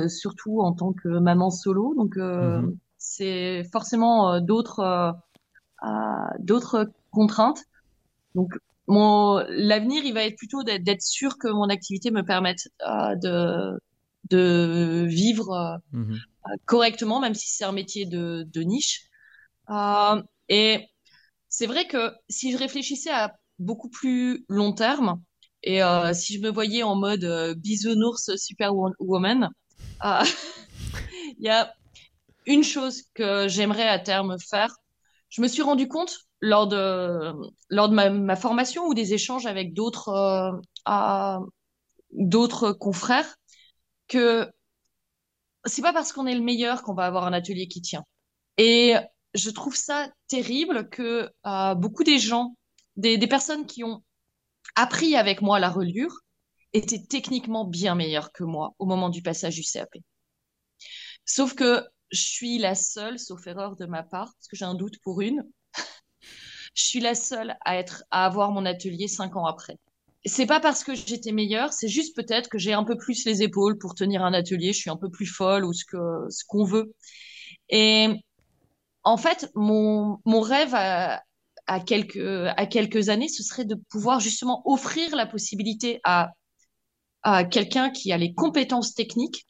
[0.09, 1.95] surtout en tant que maman solo.
[1.97, 5.13] Donc, mhm c'est forcément euh, d'autres euh,
[5.85, 7.61] euh, d'autres contraintes.
[8.35, 8.55] Donc
[8.87, 13.79] mon l'avenir, il va être plutôt d'être sûr que mon activité me permette de
[14.31, 16.15] de vivre mmh
[16.67, 19.09] correctement, même si c'est un métier de, de niche.
[20.51, 20.87] et
[21.49, 25.23] c'est vrai que si je réfléchissais à beaucoup plus long terme,
[25.63, 25.81] et
[26.13, 29.49] si je me voyais en mode bisounours superwoman,
[30.05, 31.75] il y a
[32.47, 34.75] une chose que j'aimerais à terme faire.
[35.31, 37.33] Je me suis rendu compte lors de
[37.71, 40.09] lors de ma, formation ou des échanges avec d'autres
[40.89, 41.39] euh,
[42.13, 43.37] d'autres confrères
[44.09, 44.51] que
[45.65, 48.05] c'est pas parce qu'on est le meilleur qu'on va avoir un atelier qui tient.
[48.59, 48.95] Et
[49.35, 52.57] je trouve ça terrible que euh, beaucoup des gens,
[52.97, 54.05] des, des personnes qui ont
[54.77, 56.21] appris avec moi la reliure,
[56.75, 59.89] étaient techniquement bien meilleurs que moi au moment du passage du CAP.
[61.25, 64.75] Sauf que je suis la seule, sauf erreur de ma part, parce que j'ai un
[64.75, 65.45] doute pour une,
[66.75, 69.79] je suis la seule à être, à avoir mon atelier cinq ans après.
[70.27, 73.43] C'est pas parce que j'étais meilleure, c'est juste peut-être que j'ai un peu plus les
[73.43, 75.99] épaules pour tenir un atelier, je suis un peu plus folle ou ce que,
[76.31, 76.95] ce qu'on veut.
[77.69, 78.09] Et
[79.03, 81.23] en fait, mon, mon rêve à,
[81.67, 86.33] à quelques, à quelques années, ce serait de pouvoir justement offrir la possibilité à,
[87.23, 89.47] à quelqu'un qui a les compétences techniques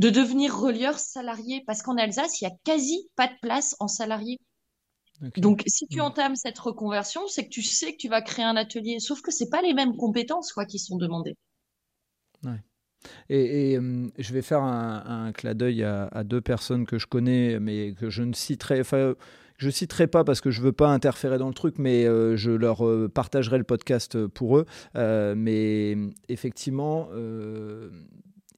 [0.00, 3.86] de devenir relieur salarié parce qu'en Alsace, il y a quasi pas de place en
[3.86, 4.38] salarié.
[5.36, 8.56] Donc, si tu entames cette reconversion, c'est que tu sais que tu vas créer un
[8.56, 8.98] atelier.
[8.98, 11.36] Sauf que c'est pas les mêmes compétences quoi qui sont demandées.
[13.28, 17.92] Et, euh, je vais faire un, clin d'œil à, deux personnes que je connais, mais
[17.92, 18.80] que je ne citerai.
[18.80, 19.14] Enfin,
[19.58, 22.50] je citerai pas parce que je veux pas interférer dans le truc, mais euh, je
[22.50, 24.66] leur euh, partagerai le podcast pour eux.
[24.94, 25.94] mais
[26.30, 27.10] effectivement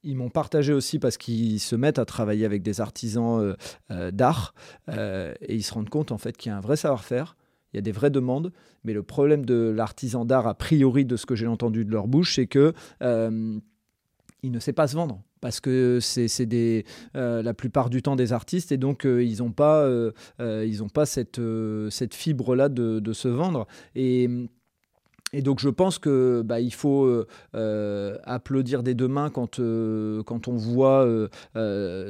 [0.04, 3.54] ils m'ont partagé aussi parce qu'ils se mettent à travailler avec des artisans euh,
[3.90, 4.54] euh, d'art
[4.88, 7.36] euh, et ils se rendent compte en fait qu'il y a un vrai savoir-faire,
[7.72, 8.52] il y a des vraies demandes,
[8.84, 12.08] mais le problème de l'artisan d'art, a priori de ce que j'ai entendu de leur
[12.08, 12.74] bouche, c'est que
[14.44, 16.84] il ne sait pas se vendre parce que c'est
[17.14, 19.88] la plupart du temps des artistes et donc ils n'ont pas
[20.40, 21.40] ils ont pas cette
[21.90, 24.28] cette fibre là de, de se vendre et
[25.32, 29.60] et donc je pense que bah, il faut euh, euh, applaudir des deux mains quand,
[29.60, 31.08] euh, quand on voit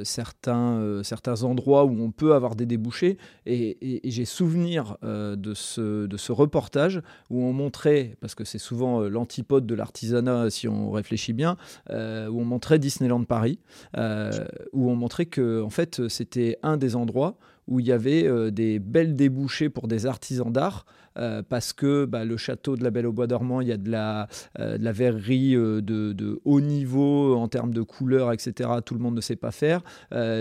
[0.03, 3.17] certains, certains endroits où on peut avoir des débouchés.
[3.45, 9.01] Et, j'ai souvenir de, ce, de ce reportage où on montrait, parce que c'est souvent
[9.01, 11.57] l'antipode de l'artisanat si on réfléchit bien,
[11.89, 13.59] où on montrait Disneyland Paris,
[13.97, 18.79] où on montrait que en fait c'était un des endroits où il y avait des
[18.79, 20.85] belles débouchés pour des artisans d'art.
[21.17, 23.77] Euh, parce que bah, le château de la Belle au Bois dormant, il y a
[23.77, 24.27] de la,
[24.59, 28.69] euh, verrerie euh, de, haut niveau en termes de couleurs, etc.
[28.85, 29.81] Tout le monde ne sait pas faire.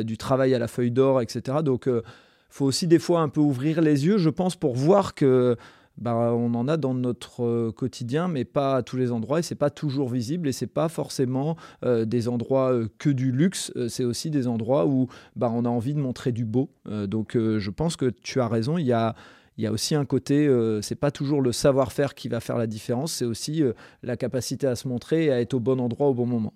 [0.05, 1.59] du travail à la feuille d'or, etc.
[1.65, 2.03] Donc, il
[2.51, 5.57] faut aussi des fois un peu ouvrir les yeux, je pense, pour voir que
[5.99, 9.55] bah, on en a dans notre quotidien, mais pas à tous les endroits, et c'est
[9.55, 14.47] pas toujours visible, et c'est pas forcément des endroits que du luxe, c'est aussi des
[14.47, 16.71] endroits où bah, on a envie de montrer du beau.
[16.87, 19.15] donc je pense que tu as raison, il y a
[19.57, 22.57] il y a aussi un côté, euh, c'est pas toujours le savoir-faire qui va faire
[22.57, 23.73] la différence, c'est aussi euh,
[24.03, 26.55] la capacité à se montrer et à être au bon endroit au bon moment.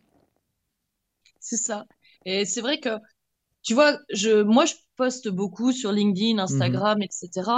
[1.40, 1.86] C'est ça.
[2.24, 2.99] Et c'est vrai que,
[3.62, 7.51] tu vois, je, moi, je poste beaucoup sur LinkedIn, Instagram, etc.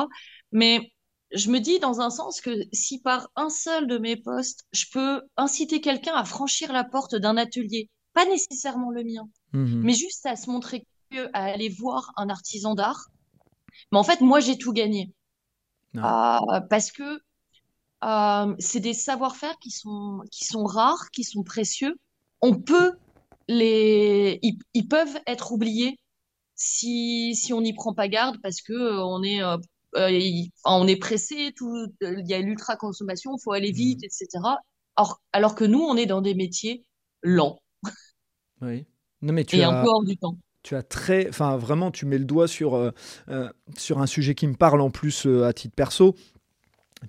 [0.50, 0.92] Mais
[1.32, 4.86] je me dis dans un sens que si par un seul de mes posts, je
[4.92, 9.82] peux inciter quelqu'un à franchir la porte d'un atelier, pas nécessairement le mien, mhm.
[9.82, 10.86] mais juste à se montrer
[11.32, 13.06] à aller voir un artisan d'art,
[13.92, 15.12] mais en fait, moi, j'ai tout gagné.
[15.96, 17.20] Euh, parce que
[18.04, 21.98] euh, c'est des savoir-faire qui sont, qui sont rares, qui sont précieux.
[22.40, 22.92] On peut
[23.48, 25.98] les, ils, peuvent être oubliés
[26.54, 29.40] si, si on n'y prend pas garde parce que euh, on est
[30.66, 34.04] on est pressé, tout, il y a l'ultra consommation, il faut aller vite, mmh.
[34.04, 34.28] etc.
[34.96, 36.84] Or, alors que nous, on est dans des métiers
[37.22, 37.58] lents.
[38.60, 38.86] Oui.
[39.22, 42.04] Non, mais tu et un peu hors du temps tu as très, enfin vraiment, tu
[42.04, 42.92] mets le doigt sur,
[43.76, 46.14] sur un sujet qui me parle en plus à titre perso.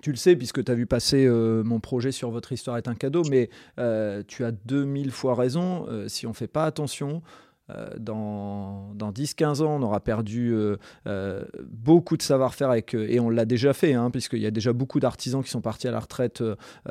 [0.02, 2.86] Tu le sais, puisque tu as vu passer euh, mon projet sur Votre histoire est
[2.86, 5.86] un cadeau, mais euh, tu as 2000 fois raison.
[5.88, 7.49] Euh, si on ne fait pas attention, euh,
[7.98, 13.30] dans, dans 10-15 ans, on aura perdu euh, euh, beaucoup de savoir-faire avec, et on
[13.30, 16.00] l'a déjà fait, hein, puisqu'il y a déjà beaucoup d'artisans qui sont partis à la
[16.00, 16.42] retraite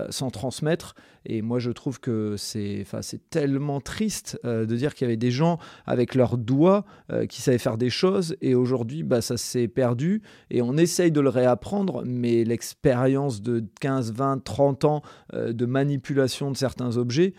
[0.09, 0.95] sans transmettre.
[1.25, 2.85] Et moi, je trouve que c'est
[3.29, 6.85] tellement triste de dire qu'il y avait des gens avec leurs doigts
[7.29, 11.21] qui savaient faire des choses, et aujourd'hui, bah, ça s'est perdu, et on essaye de
[11.21, 15.01] le réapprendre, mais l'expérience de 15, 20, 30 ans
[15.33, 17.33] de manipulation de certains objets,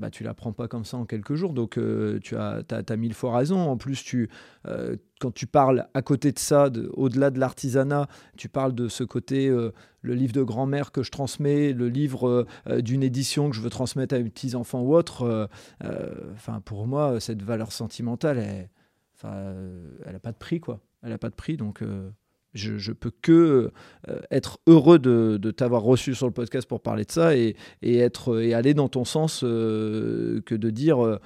[0.00, 1.52] bah, tu l'apprends pas comme ça en quelques jours.
[1.52, 3.60] Donc, euh, tu as, as, mille fois raison.
[3.70, 4.30] En plus, tu,
[4.66, 9.04] euh, quand tu parles à côté de ça, au-delà de l'artisanat, tu parles de ce
[9.04, 12.46] côté, euh, le livre de grand-mère que je transmets, le livre
[12.78, 15.50] d'une édition que je veux transmettre à mes petits-enfants ou autres.
[16.32, 18.68] Enfin, pour moi, cette valeur sentimentale,
[19.22, 20.80] elle n'a pas de prix, quoi.
[21.02, 21.82] Elle n'a pas de prix, donc
[22.54, 23.70] je, je peux que
[24.08, 28.40] euh, être heureux de, t'avoir reçu sur le podcast pour parler de ça et, être
[28.40, 31.18] et aller dans ton sens euh, que de dire euh,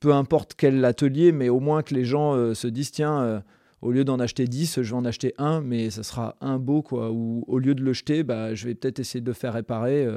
[0.00, 3.42] peu importe quel atelier, mais au moins que les gens se disent tiens,
[3.82, 6.80] au lieu d'en acheter 10, je vais en acheter un, mais ça sera un beau
[6.80, 7.10] quoi.
[7.10, 10.08] Ou au lieu de le jeter, bah, je vais peut-être essayer de le faire réparer.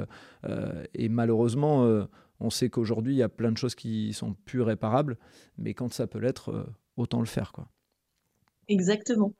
[0.94, 2.06] et malheureusement,
[2.38, 5.16] on sait qu'aujourd'hui il y a plein de choses qui sont plus réparables,
[5.56, 6.66] mais quand ça peut l'être,
[6.96, 7.68] autant le faire quoi.
[8.68, 9.32] Exactement.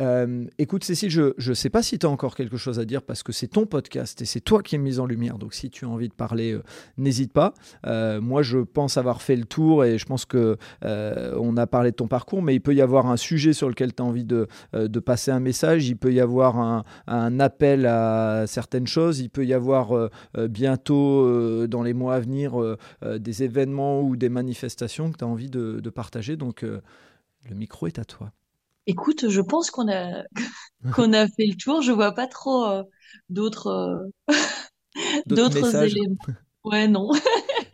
[0.00, 3.02] Euh, écoute Cécile, je ne sais pas si tu as encore quelque chose à dire
[3.02, 5.38] parce que c'est ton podcast et c'est toi qui es mise en lumière.
[5.38, 6.62] Donc si tu as envie de parler, euh,
[6.98, 7.54] n'hésite pas.
[7.86, 11.90] Euh, moi, je pense avoir fait le tour et je pense que on a parlé
[11.90, 14.24] de ton parcours, mais il peut y avoir un sujet sur lequel tu as envie
[14.24, 15.88] de, de, passer un message.
[15.88, 19.20] Il peut y avoir un, un, appel à certaines choses.
[19.20, 20.10] Il peut y avoir
[20.48, 25.50] bientôt, dans les mois à venir, des événements ou des manifestations que tu as envie
[25.50, 26.36] de, de partager.
[26.36, 26.64] Donc
[27.48, 28.32] le micro est à toi.
[28.86, 30.22] Écoute, je pense qu'on a
[30.92, 31.82] qu'on a fait le tour.
[31.82, 32.82] Je vois pas trop euh,
[33.28, 34.32] d'autres euh,
[35.26, 36.16] d'autres éléments.
[36.64, 37.12] Ouais, non.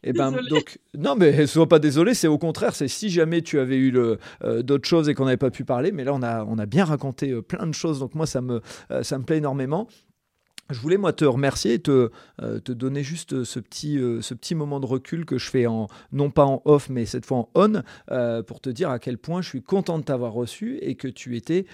[0.03, 3.59] Eh ben, donc, non, mais sois pas désolé, c'est au contraire, c'est si jamais tu
[3.59, 6.45] avais eu euh, d'autres choses et qu'on n'avait pas pu parler, mais là on a,
[6.45, 8.61] on a bien raconté plein de choses, donc moi ça me,
[9.01, 9.89] ça me plaît énormément.
[10.73, 12.11] Je voulais moi te remercier et te,
[12.41, 15.67] euh, te donner juste ce petit, euh, ce petit moment de recul que je fais
[15.67, 18.99] en non pas en off mais cette fois en on euh, pour te dire à
[18.99, 21.67] quel point je suis content de t'avoir reçu et que tu étais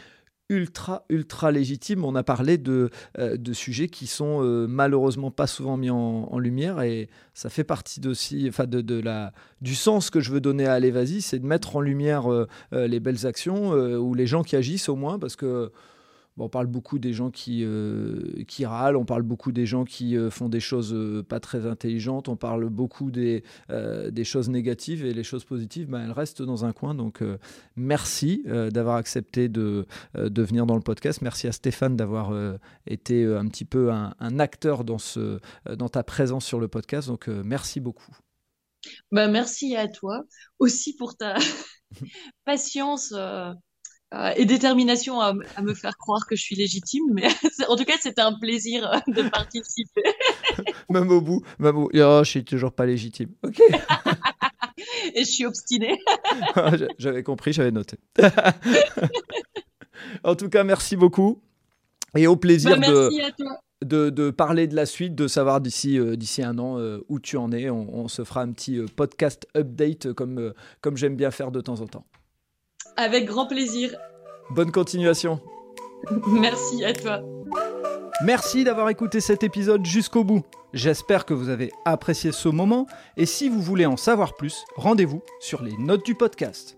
[0.51, 2.05] ultra ultra légitime.
[2.05, 2.89] On a parlé de,
[3.19, 8.47] de sujets qui sont malheureusement pas souvent mis en, lumière et ça fait partie aussi
[8.49, 11.47] enfin de, de, la, du sens que je veux donner à Allez Vas-y, c'est de
[11.47, 12.27] mettre en lumière
[12.73, 15.71] les belles actions ou les gens qui agissent au moins parce que
[16.39, 20.17] on parle beaucoup des gens qui, euh, qui râlent, on parle beaucoup des gens qui
[20.17, 23.43] euh, font des choses euh, pas très intelligentes, on parle beaucoup des,
[24.25, 26.95] choses négatives et les choses positives, ben, elles restent dans un coin.
[26.95, 27.23] Donc
[27.77, 31.23] merci d'avoir accepté de, de venir dans le podcast.
[31.23, 32.33] Merci à Stéphane d'avoir
[32.87, 34.99] été un petit peu un, acteur dans,
[35.91, 37.09] ta présence sur le podcast.
[37.09, 38.15] Donc merci beaucoup.
[39.11, 40.23] Ben, merci à toi
[40.59, 41.37] aussi pour ta
[42.45, 43.15] patience
[44.15, 47.05] euh, et détermination à, me faire croire que je suis légitime.
[47.13, 47.29] Mais
[47.69, 50.03] en tout cas, c'était un plaisir euh, de participer.
[50.91, 51.91] même au bout, même au...
[51.93, 53.31] Oh, je suis toujours pas légitime.
[53.45, 53.61] Ok.
[55.15, 55.99] et je suis obstinée.
[56.55, 57.99] Ah, j'avais compris, j'avais noté.
[60.25, 61.43] en tout cas, merci beaucoup.
[62.17, 62.89] Et au plaisir bah,
[63.85, 67.37] de, de, parler de la suite, de savoir d'ici euh, d'ici un an où tu
[67.37, 67.69] en es.
[67.69, 71.83] On, on, se fera un petit podcast update comme, comme j'aime bien faire de temps
[71.83, 72.07] en temps.
[72.99, 73.95] Avec grand plaisir.
[74.51, 75.41] Bonne continuation.
[76.27, 77.21] Merci à toi.
[78.25, 80.43] Merci d'avoir écouté cet épisode jusqu'au bout.
[80.73, 85.23] J'espère que vous avez apprécié ce moment et si vous voulez en savoir plus, rendez-vous
[85.39, 86.78] sur les notes du podcast.